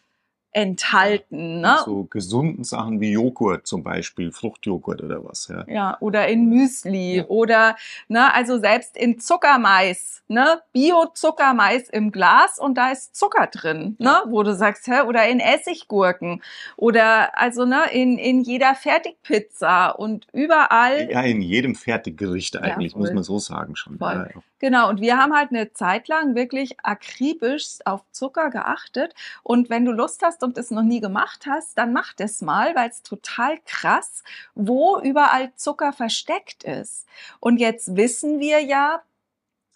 enthalten. 0.52 1.61
Ne? 1.61 1.78
So 1.85 2.04
gesunden 2.04 2.64
Sachen 2.64 3.00
wie 3.00 3.12
Joghurt 3.12 3.66
zum 3.66 3.83
Beispiel, 3.83 4.33
Fruchtjoghurt 4.33 5.02
oder 5.02 5.25
was. 5.25 5.49
Ja, 5.49 5.64
ja 5.69 5.97
oder 6.00 6.26
in 6.28 6.49
Müsli 6.49 7.19
ja. 7.19 7.26
oder, 7.26 7.76
ne, 8.09 8.33
also 8.35 8.59
selbst 8.59 8.97
in 8.97 9.21
Zuckermais, 9.21 10.23
ne, 10.28 10.61
Bio-Zuckermais 10.73 11.88
im 11.90 12.11
Glas 12.11 12.59
und 12.59 12.76
da 12.76 12.90
ist 12.90 13.14
Zucker 13.14 13.47
drin, 13.47 13.97
ne, 13.99 14.23
wo 14.26 14.42
du 14.42 14.54
sagst, 14.54 14.88
hä, 14.88 15.02
oder 15.07 15.28
in 15.28 15.38
Essiggurken 15.38 16.42
oder 16.76 17.38
also 17.38 17.64
ne, 17.64 17.85
in, 17.92 18.19
in 18.19 18.40
jeder 18.40 18.75
Fertigpizza 18.75 19.90
und 19.90 20.26
überall. 20.33 21.11
Ja, 21.11 21.23
in 21.23 21.42
jedem 21.42 21.76
Fertiggericht 21.76 22.57
eigentlich, 22.57 22.92
ja, 22.92 22.99
muss 22.99 23.12
man 23.12 23.23
so 23.23 23.38
sagen 23.38 23.76
schon. 23.76 23.99
Ja, 24.00 24.26
Genau, 24.61 24.90
und 24.90 25.00
wir 25.00 25.17
haben 25.17 25.35
halt 25.35 25.50
eine 25.50 25.73
Zeit 25.73 26.07
lang 26.09 26.35
wirklich 26.35 26.79
akribisch 26.83 27.79
auf 27.87 28.02
Zucker 28.12 28.50
geachtet. 28.50 29.14
Und 29.43 29.71
wenn 29.71 29.87
du 29.87 29.90
Lust 29.93 30.23
hast 30.23 30.43
und 30.43 30.59
es 30.59 30.71
noch 30.71 30.83
nie 30.83 31.00
gemacht 31.00 31.47
hast, 31.49 31.79
dann 31.79 31.95
mach 31.95 32.12
das 32.12 32.43
mal, 32.43 32.75
weil 32.76 32.90
es 32.90 33.02
total 33.02 33.59
krass, 33.64 34.23
wo 34.55 35.00
überall 35.00 35.52
Zucker 35.57 35.95
versteckt 35.95 36.62
ist. 36.64 37.07
Und 37.40 37.59
jetzt 37.59 37.97
wissen 37.97 38.38
wir 38.38 38.61
ja, 38.61 39.02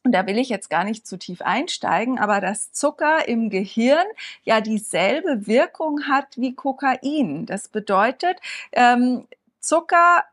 und 0.04 0.12
da 0.12 0.26
will 0.26 0.36
ich 0.36 0.50
jetzt 0.50 0.68
gar 0.68 0.84
nicht 0.84 1.06
zu 1.06 1.16
tief 1.18 1.40
einsteigen, 1.40 2.18
aber 2.18 2.42
dass 2.42 2.72
Zucker 2.72 3.26
im 3.26 3.48
Gehirn 3.48 4.06
ja 4.42 4.60
dieselbe 4.60 5.46
Wirkung 5.46 6.08
hat 6.08 6.36
wie 6.36 6.54
Kokain. 6.54 7.46
Das 7.46 7.68
bedeutet, 7.68 8.38
ähm, 8.72 9.26
Zucker 9.60 10.24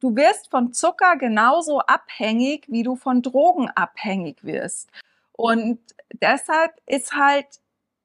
du 0.00 0.16
wirst 0.16 0.50
von 0.50 0.72
Zucker 0.72 1.16
genauso 1.16 1.80
abhängig, 1.80 2.64
wie 2.68 2.82
du 2.82 2.96
von 2.96 3.22
Drogen 3.22 3.70
abhängig 3.70 4.44
wirst. 4.44 4.90
Und 5.32 5.80
deshalb 6.20 6.72
ist 6.86 7.14
halt 7.14 7.46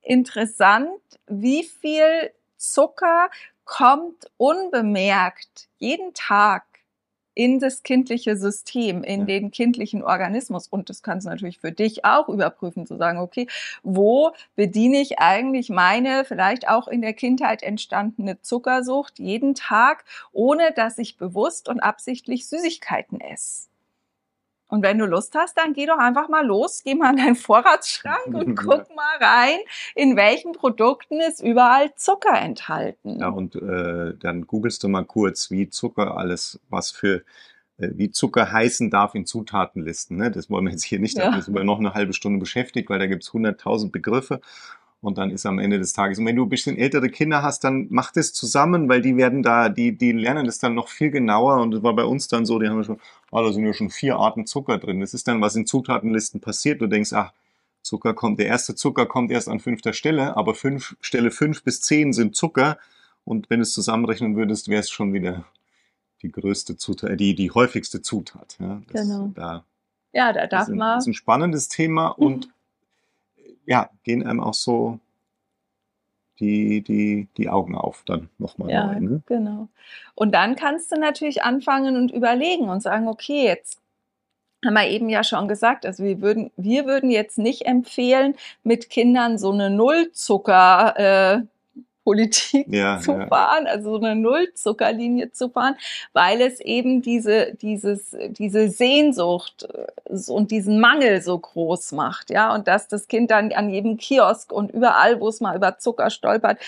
interessant, 0.01 1.00
wie 1.27 1.63
viel 1.63 2.31
Zucker 2.57 3.29
kommt 3.65 4.29
unbemerkt 4.38 5.69
jeden 5.77 6.13
Tag 6.13 6.65
in 7.33 7.59
das 7.59 7.83
kindliche 7.83 8.38
System, 8.38 9.03
in 9.03 9.25
den 9.25 9.51
kindlichen 9.51 10.03
Organismus. 10.03 10.67
Und 10.67 10.89
das 10.89 11.01
kannst 11.01 11.25
du 11.25 11.29
natürlich 11.29 11.59
für 11.59 11.71
dich 11.71 12.05
auch 12.05 12.29
überprüfen, 12.29 12.85
zu 12.85 12.97
sagen, 12.97 13.19
okay, 13.19 13.47
wo 13.83 14.31
bediene 14.55 15.01
ich 15.01 15.19
eigentlich 15.19 15.69
meine 15.69 16.25
vielleicht 16.25 16.67
auch 16.67 16.88
in 16.88 17.01
der 17.01 17.13
Kindheit 17.13 17.63
entstandene 17.63 18.41
Zuckersucht 18.41 19.19
jeden 19.19 19.55
Tag, 19.55 20.05
ohne 20.31 20.71
dass 20.73 20.97
ich 20.97 21.17
bewusst 21.17 21.69
und 21.69 21.79
absichtlich 21.79 22.47
Süßigkeiten 22.47 23.19
esse. 23.21 23.71
Und 24.72 24.84
wenn 24.84 24.98
du 24.98 25.06
Lust 25.06 25.36
hast, 25.36 25.58
dann 25.58 25.74
geh 25.74 25.86
doch 25.86 25.98
einfach 25.98 26.30
mal 26.30 26.46
los, 26.46 26.82
geh 26.86 26.96
mal 26.96 27.12
in 27.12 27.18
deinen 27.18 27.36
Vorratsschrank 27.36 28.28
und 28.34 28.56
guck 28.56 28.96
mal 28.96 29.18
rein, 29.20 29.60
in 29.96 30.16
welchen 30.16 30.54
Produkten 30.54 31.20
ist 31.20 31.44
überall 31.44 31.94
Zucker 31.96 32.40
enthalten. 32.40 33.20
Ja, 33.20 33.28
und 33.28 33.56
äh, 33.56 34.13
dann 34.18 34.48
googelst 34.48 34.82
du 34.84 34.88
mal 34.88 35.04
kurz, 35.04 35.51
wie 35.51 35.70
Zucker 35.70 36.16
alles, 36.16 36.58
was 36.70 36.90
für, 36.90 37.18
äh, 37.80 37.90
wie 37.96 38.12
Zucker 38.12 38.50
heißen 38.50 38.90
darf 38.90 39.13
in 39.13 39.25
Zutatenlisten. 39.25 40.16
Ne? 40.16 40.32
Das 40.32 40.50
wollen 40.50 40.63
wir 40.63 40.72
jetzt 40.72 40.86
hier 40.86 41.00
nicht, 41.00 41.18
da 41.18 41.32
ja. 41.32 41.42
sind 41.42 41.54
wir 41.54 41.66
noch 41.66 41.80
eine 41.80 41.94
halbe 41.94 42.13
Stunde 42.13 42.40
beschäftigt, 42.40 42.90
weil 42.90 43.00
da 43.00 43.08
gibt's 43.08 43.32
100.000 43.32 43.92
Begriffe. 43.92 44.40
Und 45.01 45.17
dann 45.17 45.31
ist 45.31 45.48
am 45.48 45.58
Ende 45.58 45.79
des 45.79 45.93
Tages. 45.93 46.20
Und 46.20 46.27
wenn 46.27 46.36
du 46.36 46.43
ein 46.46 46.50
bisschen 46.50 46.77
ältere 46.77 47.10
Kinder 47.10 47.41
hast, 47.41 47.63
dann 47.63 47.88
mach 47.89 48.12
das 48.12 48.34
zusammen, 48.34 48.88
weil 48.88 49.01
die 49.01 49.17
werden 49.17 49.41
da, 49.41 49.67
die, 49.67 49.98
die 49.98 50.12
lernen 50.12 50.46
das 50.46 50.60
dann 50.60 50.75
noch 50.75 50.89
viel 50.89 51.10
genauer. 51.10 51.60
Und 51.60 51.72
das 51.72 51.81
war 51.81 51.96
bei 51.96 52.03
uns 52.03 52.27
dann 52.27 52.46
so, 52.46 52.60
die 52.60 52.70
haben 52.70 52.84
schon, 52.84 53.00
ah, 53.31 53.41
da 53.41 53.51
sind 53.51 53.65
ja 53.65 53.74
schon 53.74 53.89
vier 53.89 54.17
Arten 54.17 54.46
Zucker 54.46 54.77
drin. 54.77 55.00
Das 55.00 55.15
ist 55.15 55.27
dann, 55.27 55.41
was 55.41 55.55
in 55.55 55.65
Zutatenlisten 55.65 56.39
passiert. 56.39 56.81
Du 56.81 56.88
denkst, 56.88 57.13
ach, 57.13 57.34
Zucker 57.81 58.13
kommt, 58.13 58.39
der 58.39 58.46
erste 58.46 58.75
Zucker 58.75 59.08
kommt 59.08 59.31
erst 59.31 59.50
an 59.50 59.60
fünfter 59.60 59.93
Stelle, 59.93 60.38
aber 60.38 60.53
fünf, 60.53 60.96
Stelle 61.01 61.31
fünf 61.31 61.63
bis 61.63 61.81
zehn 61.81 62.13
sind 62.13 62.36
Zucker. 62.36 62.77
Und 63.24 63.50
wenn 63.50 63.60
du 63.60 63.63
es 63.63 63.74
zusammenrechnen 63.74 64.36
würdest, 64.36 64.67
wäre 64.67 64.81
es 64.81 64.89
schon 64.91 65.13
wieder 65.13 65.46
die 66.22 66.31
größte 66.31 66.77
Zutat, 66.77 67.20
die, 67.20 67.34
die 67.34 67.51
häufigste 67.51 68.01
Zutat. 68.01 68.58
Ja, 68.60 68.81
das, 68.91 69.01
genau. 69.01 69.31
Da, 69.34 69.63
ja, 70.13 70.31
da 70.34 70.48
darf 70.48 70.67
man. 70.67 70.77
Das 70.77 71.03
ist 71.05 71.08
ein 71.08 71.13
spannendes 71.13 71.67
Thema 71.67 72.08
und 72.08 72.50
ja, 73.65 73.89
gehen 74.03 74.25
einem 74.25 74.39
auch 74.39 74.53
so 74.53 75.00
die, 76.39 76.82
die, 76.82 77.27
die 77.38 77.50
Augen 77.50 77.75
auf 77.75 78.03
dann 78.06 78.30
nochmal 78.38 78.70
ja, 78.70 78.88
neu. 78.88 79.00
Ne? 79.00 79.22
Genau. 79.27 79.68
Und 80.15 80.34
dann 80.34 80.56
kannst 80.56 80.91
du 80.91 81.00
natürlich 81.00 81.44
anfangen 81.44 81.96
und 81.96 82.12
überlegen 82.12 82.70
und 82.70 82.82
sagen, 82.82 83.08
okay, 83.08 83.46
jetzt 83.46 83.80
haben 84.65 84.74
wir 84.74 84.88
eben 84.88 85.10
ja 85.10 85.24
schon 85.24 85.48
gesagt, 85.48 85.86
also 85.86 86.03
wir 86.03 86.22
würden, 86.22 86.51
wir 86.58 86.86
würden 86.86 87.10
jetzt 87.10 87.38
nicht 87.38 87.65
empfehlen, 87.65 88.36
mit 88.63 88.89
Kindern 88.89 89.38
so 89.38 89.51
eine 89.51 89.70
Nullzucker 89.70 90.94
äh, 90.98 91.41
Politik 92.03 92.67
Ja, 92.70 93.00
zu 93.01 93.12
ja. 93.12 93.27
fahren, 93.27 93.67
also 93.67 93.98
so 93.98 94.03
eine 94.03 94.15
Nullzuckerlinie 94.15 95.31
zu 95.31 95.50
fahren, 95.50 95.75
weil 96.13 96.41
es 96.41 96.60
eben 96.60 97.01
diese, 97.01 97.53
dieses, 97.55 98.15
diese 98.29 98.70
Sehnsucht 98.70 99.67
äh, 99.74 100.31
und 100.31 100.51
diesen 100.51 100.79
Mangel 100.79 101.22
so 101.22 101.38
groß 101.38 101.93
macht, 101.93 102.29
ja, 102.29 102.53
und 102.53 102.67
dass 102.67 102.88
das 102.88 103.08
Kind 103.08 103.31
dann 103.31 103.51
an 103.53 103.70
jedem 103.70 103.98
Kiosk 103.98 104.51
und 104.51 104.72
überall, 104.72 105.20
wo 105.20 105.27
es 105.27 105.41
mal 105.41 105.55
über 105.55 105.77
Zucker 105.77 106.10
stolpert, 106.10 106.60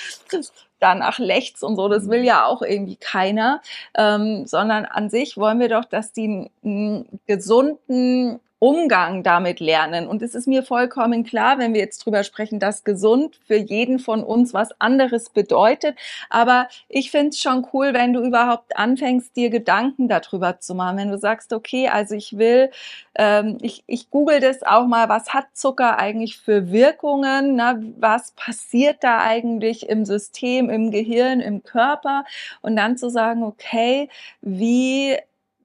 danach 0.79 1.17
lechzt 1.17 1.63
und 1.63 1.77
so, 1.77 1.87
das 1.87 2.09
will 2.09 2.23
ja 2.23 2.45
auch 2.45 2.61
irgendwie 2.61 2.97
keiner, 2.97 3.61
ähm, 3.97 4.45
sondern 4.45 4.85
an 4.85 5.09
sich 5.09 5.37
wollen 5.37 5.59
wir 5.59 5.69
doch, 5.69 5.85
dass 5.85 6.11
die 6.11 6.49
einen 6.63 7.19
gesunden 7.25 8.39
Umgang 8.63 9.23
damit 9.23 9.59
lernen. 9.59 10.07
Und 10.07 10.21
es 10.21 10.35
ist 10.35 10.47
mir 10.47 10.63
vollkommen 10.63 11.25
klar, 11.25 11.57
wenn 11.59 11.73
wir 11.73 11.81
jetzt 11.81 12.05
drüber 12.05 12.23
sprechen, 12.23 12.59
dass 12.59 12.85
gesund 12.85 13.37
für 13.45 13.57
jeden 13.57 13.99
von 13.99 14.23
uns 14.23 14.53
was 14.53 14.69
anderes 14.79 15.29
bedeutet. 15.31 15.97
Aber 16.29 16.69
ich 16.87 17.11
finde 17.11 17.31
es 17.31 17.41
schon 17.41 17.67
cool, 17.73 17.93
wenn 17.93 18.13
du 18.13 18.21
überhaupt 18.21 18.77
anfängst, 18.77 19.35
dir 19.35 19.49
Gedanken 19.49 20.07
darüber 20.07 20.61
zu 20.61 20.75
machen. 20.75 20.95
Wenn 20.95 21.11
du 21.11 21.17
sagst, 21.17 21.51
okay, 21.51 21.89
also 21.89 22.15
ich 22.15 22.37
will, 22.37 22.71
ähm, 23.15 23.57
ich, 23.61 23.83
ich 23.85 24.09
google 24.09 24.39
das 24.39 24.63
auch 24.63 24.87
mal, 24.87 25.09
was 25.09 25.33
hat 25.33 25.47
Zucker 25.51 25.99
eigentlich 25.99 26.37
für 26.37 26.71
Wirkungen? 26.71 27.57
Na, 27.57 27.77
was 27.99 28.31
passiert 28.31 29.03
da 29.03 29.19
eigentlich 29.19 29.89
im 29.89 30.05
System, 30.05 30.69
im 30.69 30.89
Gehirn, 30.89 31.41
im 31.41 31.63
Körper? 31.63 32.23
Und 32.61 32.77
dann 32.77 32.95
zu 32.95 33.09
sagen, 33.09 33.43
okay, 33.43 34.07
wie 34.41 35.17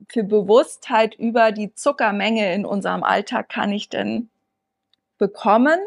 für 0.09 0.25
Bewusstheit 0.25 1.15
über 1.15 1.53
die 1.53 1.75
Zuckermenge 1.75 2.55
in 2.55 2.65
unserem 2.65 3.03
Alltag 3.03 3.49
kann 3.49 3.73
ich 3.73 3.89
denn 3.89 4.29
bekommen? 5.19 5.79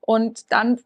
Und 0.00 0.50
dann 0.52 0.80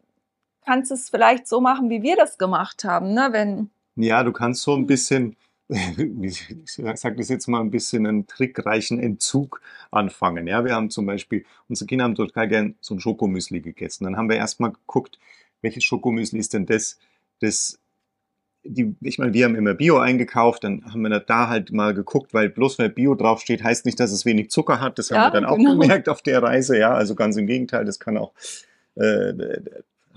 kannst 0.65 0.91
du 0.91 0.95
es 0.95 1.09
vielleicht 1.09 1.47
so 1.47 1.61
machen, 1.61 1.89
wie 1.89 2.03
wir 2.03 2.15
das 2.15 2.37
gemacht 2.37 2.83
haben, 2.83 3.13
ne? 3.13 3.29
Wenn 3.31 3.69
Ja, 3.95 4.23
du 4.23 4.31
kannst 4.31 4.61
so 4.63 4.75
ein 4.75 4.87
bisschen, 4.87 5.35
ich 5.69 6.43
sage 6.75 7.15
das 7.15 7.29
jetzt 7.29 7.47
mal 7.47 7.61
ein 7.61 7.71
bisschen 7.71 8.07
einen 8.07 8.27
trickreichen 8.27 8.99
Entzug 8.99 9.61
anfangen. 9.91 10.47
Ja, 10.47 10.65
wir 10.65 10.73
haben 10.75 10.89
zum 10.89 11.05
Beispiel, 11.05 11.45
unsere 11.69 11.87
Kinder 11.87 12.05
haben 12.05 12.15
total 12.15 12.47
gern 12.47 12.75
so 12.81 12.95
ein 12.95 12.99
Schokomüsli 12.99 13.61
gegessen. 13.61 14.05
Dann 14.05 14.17
haben 14.17 14.29
wir 14.29 14.37
erstmal 14.37 14.71
geguckt, 14.71 15.19
welches 15.61 15.83
Schokomüsli 15.83 16.39
ist 16.39 16.53
denn 16.53 16.65
das, 16.65 16.99
das 17.39 17.79
die, 18.63 18.95
ich 19.01 19.19
meine, 19.19 19.33
wir 19.33 19.45
haben 19.45 19.55
immer 19.55 19.73
Bio 19.73 19.97
eingekauft, 19.99 20.63
dann 20.63 20.83
haben 20.85 21.01
wir 21.01 21.19
da 21.19 21.49
halt 21.49 21.71
mal 21.71 21.93
geguckt, 21.93 22.33
weil 22.33 22.49
bloß 22.49 22.79
weil 22.79 22.89
Bio 22.89 23.15
draufsteht, 23.15 23.63
heißt 23.63 23.85
nicht, 23.85 23.99
dass 23.99 24.11
es 24.11 24.25
wenig 24.25 24.49
Zucker 24.51 24.79
hat. 24.79 24.97
Das 24.97 25.11
haben 25.11 25.17
Ja, 25.17 25.27
wir 25.27 25.31
dann 25.31 25.45
auch 25.45 25.57
genau. 25.57 25.77
gemerkt 25.77 26.07
auf 26.09 26.21
der 26.21 26.41
Reise. 26.41 26.77
Ja, 26.77 26.93
also 26.93 27.15
ganz 27.15 27.35
im 27.37 27.47
Gegenteil, 27.47 27.85
das 27.85 27.99
kann 27.99 28.17
auch, 28.17 28.33
äh, 28.95 29.33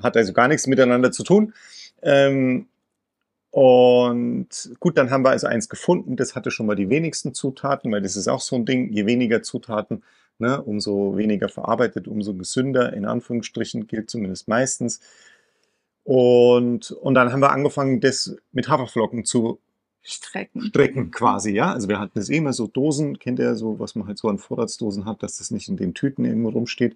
hat 0.03 0.17
also 0.17 0.33
gar 0.33 0.49
nichts 0.49 0.67
miteinander 0.67 1.11
zu 1.11 1.25
tun. 1.25 1.55
Ähm, 2.03 2.67
und 3.50 4.49
gut, 4.81 4.99
dann 4.99 5.11
haben 5.11 5.25
wir 5.25 5.31
also 5.31 5.47
eins 5.47 5.69
gefunden, 5.69 6.17
das 6.17 6.37
hatte 6.37 6.50
schon 6.50 6.67
mal 6.67 6.76
die 6.76 6.91
wenigsten 6.91 7.33
Zutaten, 7.33 7.91
weil 7.91 8.03
das 8.03 8.17
ist 8.17 8.29
auch 8.29 8.43
so 8.43 8.55
ein 8.55 8.67
Ding, 8.67 8.93
je 8.93 9.07
weniger 9.07 9.43
Zutaten, 9.43 10.03
ne, 10.38 10.61
umso 10.61 11.17
weniger 11.17 11.49
verarbeitet, 11.49 12.07
umso 12.07 12.35
gesünder, 12.35 12.93
in 12.93 13.07
Anführungsstrichen, 13.07 13.87
gilt 13.87 14.11
zumindest 14.11 14.47
meistens. 14.47 15.00
Und, 16.07 16.93
und 16.93 17.15
dann 17.15 17.33
haben 17.33 17.41
wir 17.41 17.51
angefangen, 17.51 18.01
das 18.01 18.37
mit 18.53 18.69
Haferflocken 18.69 19.25
zu 19.25 19.59
Strecken. 20.03 20.63
strecken 20.63 21.11
quasi, 21.11 21.51
ja. 21.51 21.73
Also 21.73 21.89
wir 21.89 21.99
hatten 21.99 22.13
das 22.15 22.31
eh 22.31 22.37
immer 22.37 22.53
so 22.53 22.69
Dosen, 22.69 23.19
kennt 23.19 23.41
ihr 23.41 23.57
so, 23.57 23.81
was 23.81 23.97
man 23.97 24.07
halt 24.07 24.17
so 24.17 24.29
an 24.29 24.39
Vorratsdosen 24.39 25.05
hat, 25.05 25.25
dass 25.25 25.39
das 25.39 25.51
nicht 25.51 25.69
in 25.69 25.77
den 25.77 25.95
Tüten 25.95 26.25
irgendwo 26.25 26.51
rumsteht. 26.51 26.95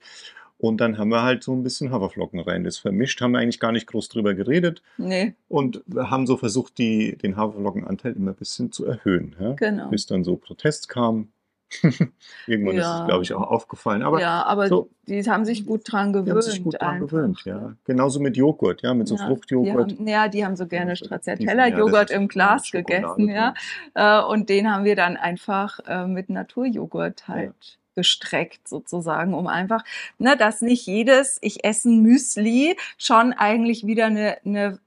Und 0.58 0.80
dann 0.80 0.96
haben 0.96 1.08
wir 1.08 1.24
halt 1.24 1.42
so 1.42 1.52
ein 1.52 1.64
bisschen 1.64 1.90
Haferflocken 1.90 2.38
rein. 2.38 2.62
Das 2.62 2.78
vermischt, 2.78 3.20
haben 3.20 3.32
wir 3.32 3.40
eigentlich 3.40 3.58
gar 3.58 3.72
nicht 3.72 3.88
groß 3.88 4.10
drüber 4.10 4.34
geredet 4.34 4.80
Nee, 4.96 5.34
und 5.48 5.82
haben 5.96 6.28
so 6.28 6.36
versucht, 6.36 6.78
die, 6.78 7.16
den 7.16 7.36
Haferflockenanteil 7.36 8.12
immer 8.12 8.30
ein 8.30 8.36
bisschen 8.36 8.70
zu 8.70 8.84
erhöhen. 8.84 9.34
Ja? 9.40 9.54
genau. 9.54 9.90
Bis 9.90 10.06
dann 10.06 10.22
so 10.22 10.36
Protest 10.36 10.88
kam. 10.88 11.32
Irgendwann 12.46 12.76
ist 12.76 12.82
Ja. 12.82 13.00
es, 13.00 13.06
glaube 13.06 13.22
ich, 13.22 13.32
auch 13.32 13.42
aufgefallen. 13.50 14.02
Aber 14.02 14.20
ja, 14.20 14.42
aber 14.44 14.68
so- 14.68 14.88
die 15.06 15.22
haben 15.22 15.44
sich 15.44 15.66
gut 15.66 15.82
dran 15.90 16.12
gewöhnt. 16.12 16.26
die 16.28 16.32
haben 16.32 16.42
sich 16.42 16.62
gut 16.62 16.80
dran 16.80 16.94
einfach. 16.94 17.06
gewöhnt, 17.08 17.42
ja. 17.44 17.72
Genauso 17.84 18.20
mit 18.20 18.36
Joghurt, 18.36 18.82
ja, 18.82 18.92
mit 18.94 19.08
so 19.08 19.16
Ja, 19.16 19.26
Fruchtjoghurt. 19.26 19.90
Die 19.92 19.96
haben, 19.96 20.06
ja, 20.08 20.28
die 20.28 20.44
haben 20.44 20.56
so 20.56 20.66
gerne 20.66 20.92
ja, 20.92 20.96
Stracciatella-Joghurt 20.96 22.10
ist 22.10 22.16
im 22.16 22.28
Glas 22.28 22.70
gegessen, 22.70 23.28
ja. 23.28 23.54
Äh, 23.94 24.22
Und 24.22 24.48
den 24.48 24.72
haben 24.72 24.84
wir 24.84 24.96
dann 24.96 25.16
einfach 25.16 25.78
äh, 25.86 26.06
mit 26.06 26.28
Naturjoghurt 26.30 27.28
halt 27.28 27.78
gestreckt 27.96 28.68
sozusagen, 28.68 29.34
um 29.34 29.46
einfach, 29.48 29.84
ne, 30.18 30.36
dass 30.36 30.60
nicht 30.62 30.86
jedes, 30.86 31.38
ich 31.42 31.64
esse 31.64 31.90
ein 31.90 32.02
Müsli, 32.02 32.76
schon 32.98 33.32
eigentlich 33.32 33.84
wieder 33.86 34.06
eine, 34.06 34.38
eine, 34.44 34.78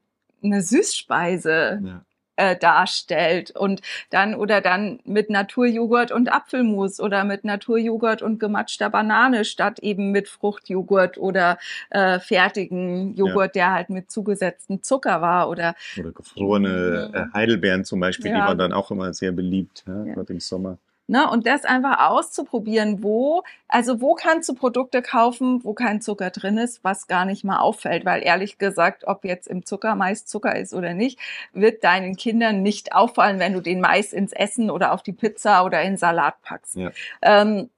eine 0.42 0.62
Süßspeise 0.62 1.82
Ja. 1.84 2.02
Äh, 2.36 2.56
darstellt 2.58 3.52
und 3.52 3.82
dann 4.10 4.36
oder 4.36 4.62
dann 4.62 5.00
mit 5.06 5.30
Naturjoghurt 5.30 6.12
und 6.12 6.32
Apfelmus 6.32 7.00
oder 7.00 7.24
mit 7.24 7.44
Naturjoghurt 7.44 8.22
und 8.22 8.40
gematschter 8.40 8.90
Banane 8.90 9.46
statt 9.46 9.80
eben 9.80 10.12
mit 10.12 10.28
Fruchtjoghurt 10.28 11.18
oder 11.18 11.58
äh, 11.92 12.20
fertigen 12.20 13.14
Joghurt, 13.16 13.56
der 13.56 13.72
halt 13.74 13.90
mit 13.90 14.10
zugesetztem 14.12 14.82
Zucker 14.84 15.22
war 15.22 15.50
oder 15.50 15.76
Oder 15.96 16.12
gefrorene 16.12 17.10
Mhm. 17.10 17.16
äh, 17.16 17.26
Heidelbeeren 17.34 17.86
zum 17.86 18.00
Beispiel, 18.00 18.32
die 18.32 18.40
Ja. 18.40 18.46
waren 18.46 18.58
dann 18.58 18.74
auch 18.74 18.92
immer 18.92 19.14
sehr 19.14 19.32
beliebt, 19.32 19.84
ja, 19.88 20.04
Ja. 20.06 20.14
gerade 20.16 20.34
im 20.34 20.40
Sommer. 20.40 20.78
Ne 21.08 21.30
und 21.30 21.46
das 21.46 21.66
einfach 21.66 22.10
auszuprobieren, 22.10 23.04
wo 23.04 23.44
also 23.68 24.02
wo 24.02 24.14
kannst 24.14 24.48
du 24.50 24.54
Produkte 24.54 25.02
kaufen, 25.02 25.64
wo 25.64 25.74
kein 25.74 26.02
Zucker 26.02 26.30
drin 26.30 26.58
ist, 26.58 26.84
was 26.84 27.08
gar 27.08 27.26
nicht 27.26 27.44
mal 27.44 27.60
auffällt, 27.60 28.06
weil 28.06 28.24
ehrlich 28.24 28.58
gesagt, 28.58 29.06
ob 29.06 29.26
jetzt 29.26 29.48
im 29.48 29.66
Zucker 29.66 29.96
Mais 29.96 30.26
Zucker 30.26 30.56
ist 30.56 30.74
oder 30.74 30.94
nicht, 30.94 31.20
wird 31.54 31.84
deinen 31.84 32.16
Kindern 32.16 32.62
nicht 32.62 32.94
auffallen, 32.94 33.40
wenn 33.40 33.54
du 33.54 33.62
den 33.62 33.82
Mais 33.82 34.14
ins 34.14 34.32
Essen 34.32 34.70
oder 34.70 34.94
auf 34.94 35.04
die 35.04 35.14
Pizza 35.14 35.66
oder 35.66 35.82
in 35.82 35.98
Salat 35.98 36.42
packst. 36.42 36.76
Ja. 36.76 36.92
Ähm, 37.22 37.70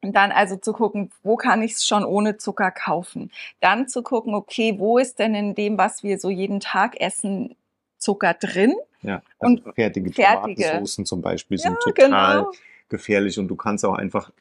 und 0.00 0.14
dann 0.14 0.30
also 0.30 0.56
zu 0.56 0.72
gucken, 0.72 1.10
wo 1.22 1.36
kann 1.36 1.62
ich 1.62 1.72
es 1.72 1.86
schon 1.86 2.04
ohne 2.04 2.36
Zucker 2.36 2.70
kaufen? 2.70 3.32
Dann 3.60 3.88
zu 3.88 4.02
gucken, 4.02 4.34
okay, 4.34 4.76
wo 4.78 4.98
ist 4.98 5.18
denn 5.18 5.34
in 5.34 5.54
dem, 5.54 5.76
was 5.76 6.02
wir 6.02 6.18
so 6.18 6.30
jeden 6.30 6.60
Tag 6.60 7.00
essen, 7.00 7.56
Zucker 7.98 8.34
drin? 8.34 8.74
Ja, 9.02 9.22
also 9.38 9.52
Und 9.52 9.74
fertige, 9.74 10.12
fertige. 10.12 10.62
Tomatensoßen 10.62 11.06
zum 11.06 11.22
Beispiel 11.22 11.58
Ja, 11.58 11.62
sind 11.62 11.78
total 11.80 12.38
genau. 12.38 12.52
gefährlich 12.88 13.38
und 13.38 13.48
du 13.48 13.56
kannst 13.56 13.84
auch 13.84 13.94
einfach 13.94 14.32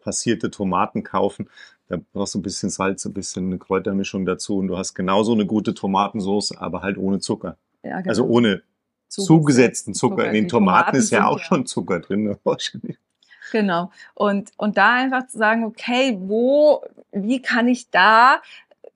passierte 0.00 0.50
Tomaten 0.50 1.02
kaufen. 1.02 1.50
Da 1.88 1.98
brauchst 2.12 2.34
du 2.34 2.38
ein 2.38 2.42
bisschen 2.42 2.70
Salz, 2.70 3.04
ein 3.04 3.12
bisschen 3.12 3.46
eine 3.46 3.58
Kräutermischung 3.58 4.24
dazu 4.24 4.58
und 4.58 4.68
du 4.68 4.76
hast 4.78 4.94
genauso 4.94 5.32
eine 5.32 5.46
gute 5.46 5.74
Tomatensauce, 5.74 6.56
aber 6.56 6.82
halt 6.82 6.98
ohne 6.98 7.20
Zucker. 7.20 7.56
Ja, 7.82 7.98
genau. 7.98 8.08
Also 8.08 8.24
ohne 8.26 8.62
zugesetzten 9.08 9.94
Zucker. 9.94 10.26
In 10.26 10.34
den 10.34 10.44
Die 10.44 10.50
Tomaten 10.50 10.96
ist 10.96 11.10
ja 11.10 11.26
auch 11.26 11.38
schon 11.38 11.66
Zucker 11.66 12.00
drin. 12.00 12.24
ne? 12.24 12.38
Genau. 13.52 13.92
Und, 14.14 14.50
und 14.56 14.76
da 14.76 14.94
einfach 14.94 15.28
zu 15.28 15.38
sagen, 15.38 15.64
okay, 15.64 16.18
wo, 16.20 16.82
wie 17.12 17.40
kann 17.40 17.68
ich 17.68 17.90
da 17.90 18.42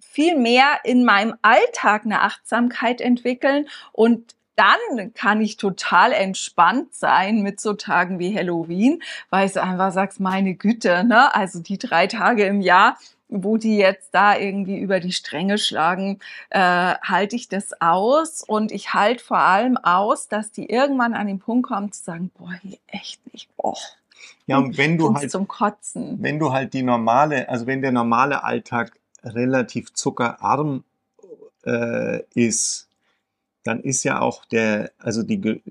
viel 0.01 0.37
mehr 0.37 0.81
in 0.83 1.05
meinem 1.05 1.35
Alltag 1.43 2.05
eine 2.05 2.23
Achtsamkeit 2.23 3.01
entwickeln 3.01 3.69
und 3.93 4.35
dann 4.61 5.15
kann 5.15 5.41
ich 5.41 5.57
total 5.57 6.13
entspannt 6.13 6.95
sein 6.95 7.43
mit 7.43 7.61
so 7.61 7.73
Tagen 7.73 8.19
wie 8.19 8.37
Halloween, 8.37 9.03
weil 9.31 9.49
ich 9.49 9.59
einfach 9.59 9.93
sagst, 9.93 10.21
meine 10.21 10.55
Güte, 10.55 11.03
ne? 11.05 11.35
Also 11.35 11.61
die 11.61 11.79
drei 11.79 12.07
Tage 12.07 12.45
im 12.45 12.61
Jahr, 12.61 12.99
wo 13.31 13.57
die 13.57 13.79
jetzt 13.79 14.11
da 14.13 14.37
irgendwie 14.37 14.79
über 14.79 15.01
die 15.01 15.13
Stränge 15.13 15.57
schlagen, 15.57 16.19
äh, 16.51 16.59
halte 16.61 17.37
ich 17.37 17.49
das 17.49 17.81
aus 17.81 18.45
und 18.47 18.71
ich 18.71 18.93
halte 18.93 19.25
vor 19.25 19.39
allem 19.39 19.79
aus, 19.79 20.29
dass 20.29 20.53
die 20.53 20.69
irgendwann 20.69 21.15
an 21.15 21.27
den 21.27 21.39
Punkt 21.39 21.69
kommen 21.69 21.91
zu 21.93 22.03
sagen, 22.03 22.31
boah, 22.37 22.53
hier 22.61 22.79
echt 22.89 23.21
nicht, 23.33 23.49
boah, 23.57 23.77
Ja, 24.47 24.59
und 24.59 24.77
wenn 24.77 24.99
du 24.99 25.15
halt 25.15 25.31
zum 25.31 25.49
Kotzen. 25.49 26.19
wenn 26.21 26.39
du 26.39 26.53
halt 26.53 26.75
die 26.75 26.83
normale, 26.83 27.49
also 27.49 27.67
wenn 27.67 27.81
der 27.81 27.93
normale 27.93 28.45
Alltag 28.45 28.93
relativ 29.25 29.95
zuckerarm 29.95 30.85
äh, 31.65 32.25
ist, 32.35 32.90
dann 33.63 33.81
ist 33.83 34.05
ja 34.05 34.21
auch 34.21 34.45
der, 34.47 34.93
also 34.99 35.23
die, 35.23 35.63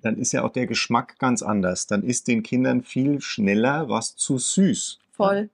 dann 0.00 0.16
ist 0.18 0.32
ja 0.32 0.42
auch 0.42 0.52
der 0.52 0.66
Geschmack 0.66 1.18
ganz 1.18 1.42
anders. 1.42 1.86
Dann 1.86 2.02
ist 2.02 2.28
den 2.28 2.42
Kindern 2.42 2.82
viel 2.82 3.20
schneller 3.20 3.88
was 3.88 4.16
zu 4.16 4.38
süß. 4.38 4.98
Voll. 5.12 5.50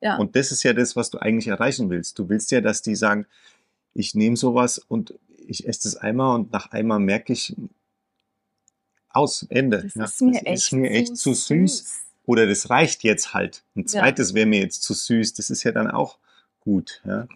Ja. 0.00 0.16
Und 0.16 0.36
das 0.36 0.52
ist 0.52 0.62
ja 0.62 0.72
das, 0.72 0.94
was 0.96 1.10
du 1.10 1.18
eigentlich 1.18 1.48
erreichen 1.48 1.90
willst. 1.90 2.18
Du 2.18 2.28
willst 2.28 2.50
ja, 2.52 2.60
dass 2.60 2.82
die 2.82 2.94
sagen, 2.94 3.26
ich 3.94 4.14
nehme 4.14 4.36
sowas 4.36 4.78
und 4.78 5.14
ich 5.46 5.66
esse 5.66 5.82
das 5.84 5.96
einmal 5.96 6.36
und 6.36 6.52
nach 6.52 6.70
einmal 6.70 7.00
merke 7.00 7.32
ich 7.32 7.56
aus, 9.10 9.44
Ende. 9.48 9.82
das 9.82 9.94
Ja, 9.94 10.04
ist 10.04 10.20
mir 10.22 10.32
das 10.32 10.42
echt, 10.44 10.56
ist 10.56 10.72
mir 10.72 10.90
echt 10.90 11.16
zu 11.16 11.34
süß. 11.34 12.02
Oder 12.26 12.46
das 12.46 12.68
reicht 12.68 13.02
jetzt 13.04 13.32
halt. 13.32 13.64
Ein 13.74 13.80
Ja. 13.82 13.86
zweites 13.86 14.34
wäre 14.34 14.46
mir 14.46 14.60
jetzt 14.60 14.82
zu 14.82 14.92
süß. 14.94 15.32
Das 15.34 15.50
ist 15.50 15.62
ja 15.64 15.72
dann 15.72 15.90
auch 15.90 16.18
gut. 16.60 17.00
Ja. 17.04 17.26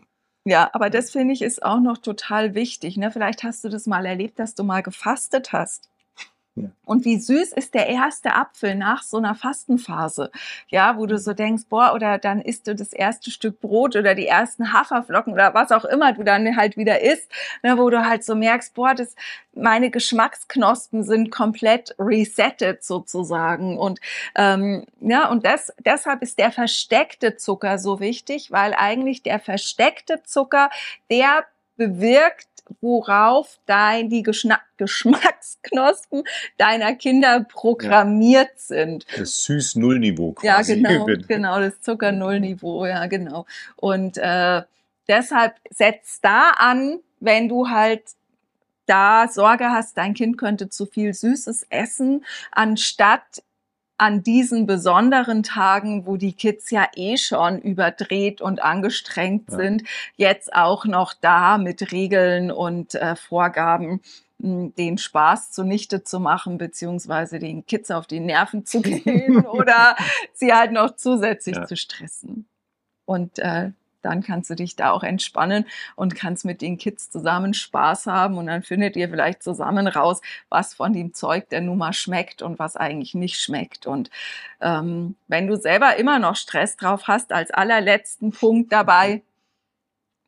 Ja, 0.46 0.70
aber 0.72 0.88
das 0.90 1.10
finde 1.12 1.34
ich 1.34 1.42
ist 1.42 1.62
auch 1.64 1.80
noch 1.80 1.98
total 1.98 2.54
wichtig. 2.54 2.96
Ne? 2.96 3.10
Vielleicht 3.12 3.42
hast 3.44 3.62
du 3.64 3.68
das 3.68 3.86
mal 3.86 4.06
erlebt, 4.06 4.38
dass 4.38 4.54
du 4.54 4.62
mal 4.64 4.82
gefastet 4.82 5.52
hast. 5.52 5.91
Ja. 6.54 6.68
Und 6.84 7.06
wie 7.06 7.18
süß 7.18 7.52
ist 7.52 7.72
der 7.72 7.86
erste 7.86 8.34
Apfel 8.34 8.74
nach 8.74 9.02
so 9.02 9.16
einer 9.16 9.34
Fastenphase, 9.34 10.30
ja, 10.68 10.98
wo 10.98 11.06
du 11.06 11.16
so 11.16 11.32
denkst, 11.32 11.64
boah, 11.70 11.94
oder 11.94 12.18
dann 12.18 12.42
isst 12.42 12.66
du 12.66 12.74
das 12.74 12.92
erste 12.92 13.30
Stück 13.30 13.60
Brot 13.62 13.96
oder 13.96 14.14
die 14.14 14.26
ersten 14.26 14.74
Haferflocken 14.74 15.32
oder 15.32 15.54
was 15.54 15.72
auch 15.72 15.86
immer 15.86 16.12
du 16.12 16.24
dann 16.24 16.54
halt 16.54 16.76
wieder 16.76 17.00
isst, 17.00 17.30
ne, 17.62 17.78
wo 17.78 17.88
du 17.88 18.04
halt 18.04 18.22
so 18.22 18.34
merkst, 18.34 18.74
boah, 18.74 18.94
das, 18.94 19.14
meine 19.54 19.90
Geschmacksknospen 19.90 21.04
sind 21.04 21.30
komplett 21.30 21.94
resettet 21.98 22.84
sozusagen. 22.84 23.78
Und 23.78 24.00
ähm, 24.36 24.84
ja, 25.00 25.30
und 25.30 25.46
das, 25.46 25.72
deshalb 25.82 26.20
ist 26.20 26.38
der 26.38 26.52
versteckte 26.52 27.36
Zucker 27.36 27.78
so 27.78 27.98
wichtig, 27.98 28.52
weil 28.52 28.74
eigentlich 28.74 29.22
der 29.22 29.40
versteckte 29.40 30.22
Zucker, 30.24 30.68
der 31.10 31.46
bewirkt 31.76 32.51
worauf 32.80 33.58
dein, 33.66 34.08
die 34.08 34.22
Geschna 34.22 34.60
Geschmacksknospen 34.76 36.24
deiner 36.58 36.94
Kinder 36.94 37.44
programmiert 37.44 38.50
ja. 38.50 38.56
sind. 38.56 39.06
Das 39.16 39.44
Süß-Null-Niveau 39.44 40.32
quasi. 40.32 40.46
Ja, 40.46 40.96
genau, 40.96 41.06
genau, 41.28 41.60
das 41.60 41.80
Zucker-Null-Niveau, 41.82 42.86
ja, 42.86 43.06
genau. 43.06 43.46
Und 43.76 44.18
äh, 44.18 44.62
deshalb 45.08 45.54
setz 45.70 46.20
da 46.20 46.50
an, 46.56 46.98
wenn 47.20 47.48
du 47.48 47.68
halt 47.68 48.02
da 48.86 49.28
Sorge 49.28 49.70
hast, 49.70 49.96
dein 49.96 50.14
Kind 50.14 50.36
könnte 50.36 50.68
zu 50.68 50.86
viel 50.86 51.14
Süßes 51.14 51.66
essen, 51.70 52.24
anstatt 52.50 53.42
an 54.02 54.24
diesen 54.24 54.66
besonderen 54.66 55.44
Tagen, 55.44 56.06
wo 56.06 56.16
die 56.16 56.32
Kids 56.32 56.72
ja 56.72 56.88
eh 56.96 57.16
schon 57.16 57.60
überdreht 57.60 58.40
und 58.40 58.60
angestrengt 58.60 59.44
ja. 59.48 59.58
sind, 59.58 59.84
jetzt 60.16 60.52
auch 60.56 60.86
noch 60.86 61.14
da 61.14 61.56
mit 61.56 61.92
Regeln 61.92 62.50
und 62.50 62.96
äh, 62.96 63.14
Vorgaben 63.14 64.00
hm, 64.40 64.74
den 64.74 64.98
Spaß 64.98 65.52
zunichte 65.52 66.02
zu 66.02 66.18
machen, 66.18 66.58
beziehungsweise 66.58 67.38
den 67.38 67.64
Kids 67.64 67.92
auf 67.92 68.08
die 68.08 68.18
Nerven 68.18 68.66
zu 68.66 68.82
gehen 68.82 69.46
oder 69.46 69.94
sie 70.32 70.52
halt 70.52 70.72
noch 70.72 70.96
zusätzlich 70.96 71.54
ja. 71.54 71.66
zu 71.66 71.76
stressen. 71.76 72.48
Und 73.04 73.38
äh, 73.38 73.70
dann 74.02 74.22
kannst 74.22 74.50
du 74.50 74.54
dich 74.54 74.76
da 74.76 74.90
auch 74.90 75.02
entspannen 75.02 75.66
und 75.96 76.14
kannst 76.14 76.44
mit 76.44 76.60
den 76.60 76.78
Kids 76.78 77.10
zusammen 77.10 77.54
Spaß 77.54 78.06
haben 78.06 78.38
und 78.38 78.46
dann 78.46 78.62
findet 78.62 78.96
ihr 78.96 79.08
vielleicht 79.08 79.42
zusammen 79.42 79.86
raus, 79.86 80.20
was 80.48 80.74
von 80.74 80.92
dem 80.92 81.14
Zeug 81.14 81.48
der 81.48 81.60
Nummer 81.60 81.92
schmeckt 81.92 82.42
und 82.42 82.58
was 82.58 82.76
eigentlich 82.76 83.14
nicht 83.14 83.40
schmeckt. 83.40 83.86
Und 83.86 84.10
ähm, 84.60 85.16
wenn 85.28 85.46
du 85.46 85.56
selber 85.56 85.96
immer 85.96 86.18
noch 86.18 86.36
Stress 86.36 86.76
drauf 86.76 87.08
hast, 87.08 87.32
als 87.32 87.50
allerletzten 87.50 88.32
Punkt 88.32 88.72
dabei, 88.72 89.22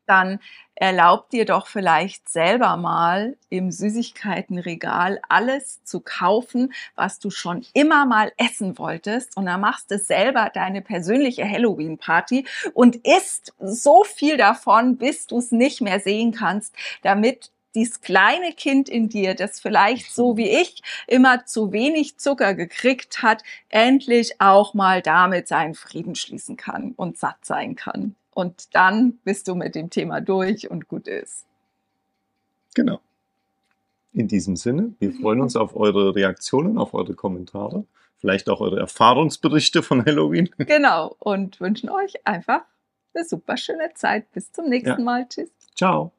dann 0.05 0.39
erlaub 0.75 1.29
dir 1.29 1.45
doch 1.45 1.67
vielleicht 1.67 2.27
selber 2.29 2.75
mal 2.75 3.37
im 3.49 3.71
Süßigkeitenregal 3.71 5.21
alles 5.29 5.83
zu 5.83 6.01
kaufen, 6.01 6.73
was 6.95 7.19
du 7.19 7.31
schon 7.31 7.65
immer 7.73 8.05
mal 8.05 8.31
essen 8.37 8.77
wolltest. 8.77 9.37
Und 9.37 9.45
dann 9.45 9.61
machst 9.61 9.89
du 9.91 9.97
selber 9.97 10.51
deine 10.53 10.81
persönliche 10.81 11.49
Halloween-Party 11.49 12.45
und 12.73 12.97
isst 12.97 13.53
so 13.59 14.03
viel 14.03 14.37
davon, 14.37 14.97
bis 14.97 15.27
du 15.27 15.37
es 15.37 15.51
nicht 15.51 15.81
mehr 15.81 15.99
sehen 15.99 16.33
kannst, 16.33 16.75
damit 17.03 17.51
dieses 17.73 18.01
kleine 18.01 18.53
Kind 18.53 18.87
in 18.89 19.09
dir, 19.09 19.35
das 19.35 19.59
vielleicht 19.59 20.13
so 20.13 20.37
wie 20.37 20.49
ich 20.49 20.81
immer 21.07 21.45
zu 21.45 21.73
wenig 21.73 22.17
Zucker 22.17 22.53
gekriegt 22.53 23.21
hat, 23.21 23.43
endlich 23.69 24.39
auch 24.39 24.73
mal 24.73 25.01
damit 25.01 25.47
seinen 25.47 25.75
Frieden 25.75 26.15
schließen 26.15 26.57
kann 26.57 26.93
und 26.95 27.17
satt 27.17 27.43
sein 27.43 27.75
kann 27.75 28.15
und 28.35 28.75
dann 28.75 29.17
bist 29.23 29.47
du 29.47 29.55
mit 29.55 29.73
dem 29.73 29.89
Thema 29.89 30.21
durch 30.21 30.69
und 30.69 30.87
gut 30.87 31.07
ist. 31.07 31.45
Genau. 32.75 32.99
In 34.11 34.27
diesem 34.27 34.55
Sinne, 34.55 34.93
wir 34.99 35.13
freuen 35.13 35.41
uns 35.41 35.55
auf 35.55 35.75
eure 35.75 36.13
Reaktionen, 36.13 36.77
auf 36.77 36.93
eure 36.93 37.15
Kommentare, 37.15 37.85
vielleicht 38.17 38.49
auch 38.49 38.59
eure 38.61 38.79
Erfahrungsberichte 38.79 39.81
von 39.81 40.05
Halloween. 40.05 40.49
Genau, 40.57 41.15
und 41.19 41.59
wünschen 41.59 41.89
euch 41.89 42.27
einfach 42.27 42.61
eine 43.13 43.25
super 43.25 43.57
schöne 43.57 43.93
Zeit. 43.95 44.31
Bis 44.33 44.51
zum 44.51 44.67
nächsten 44.67 44.99
ja. 44.99 45.05
Mal. 45.05 45.27
Tschüss. 45.29 45.49
Ciao. 45.73 46.11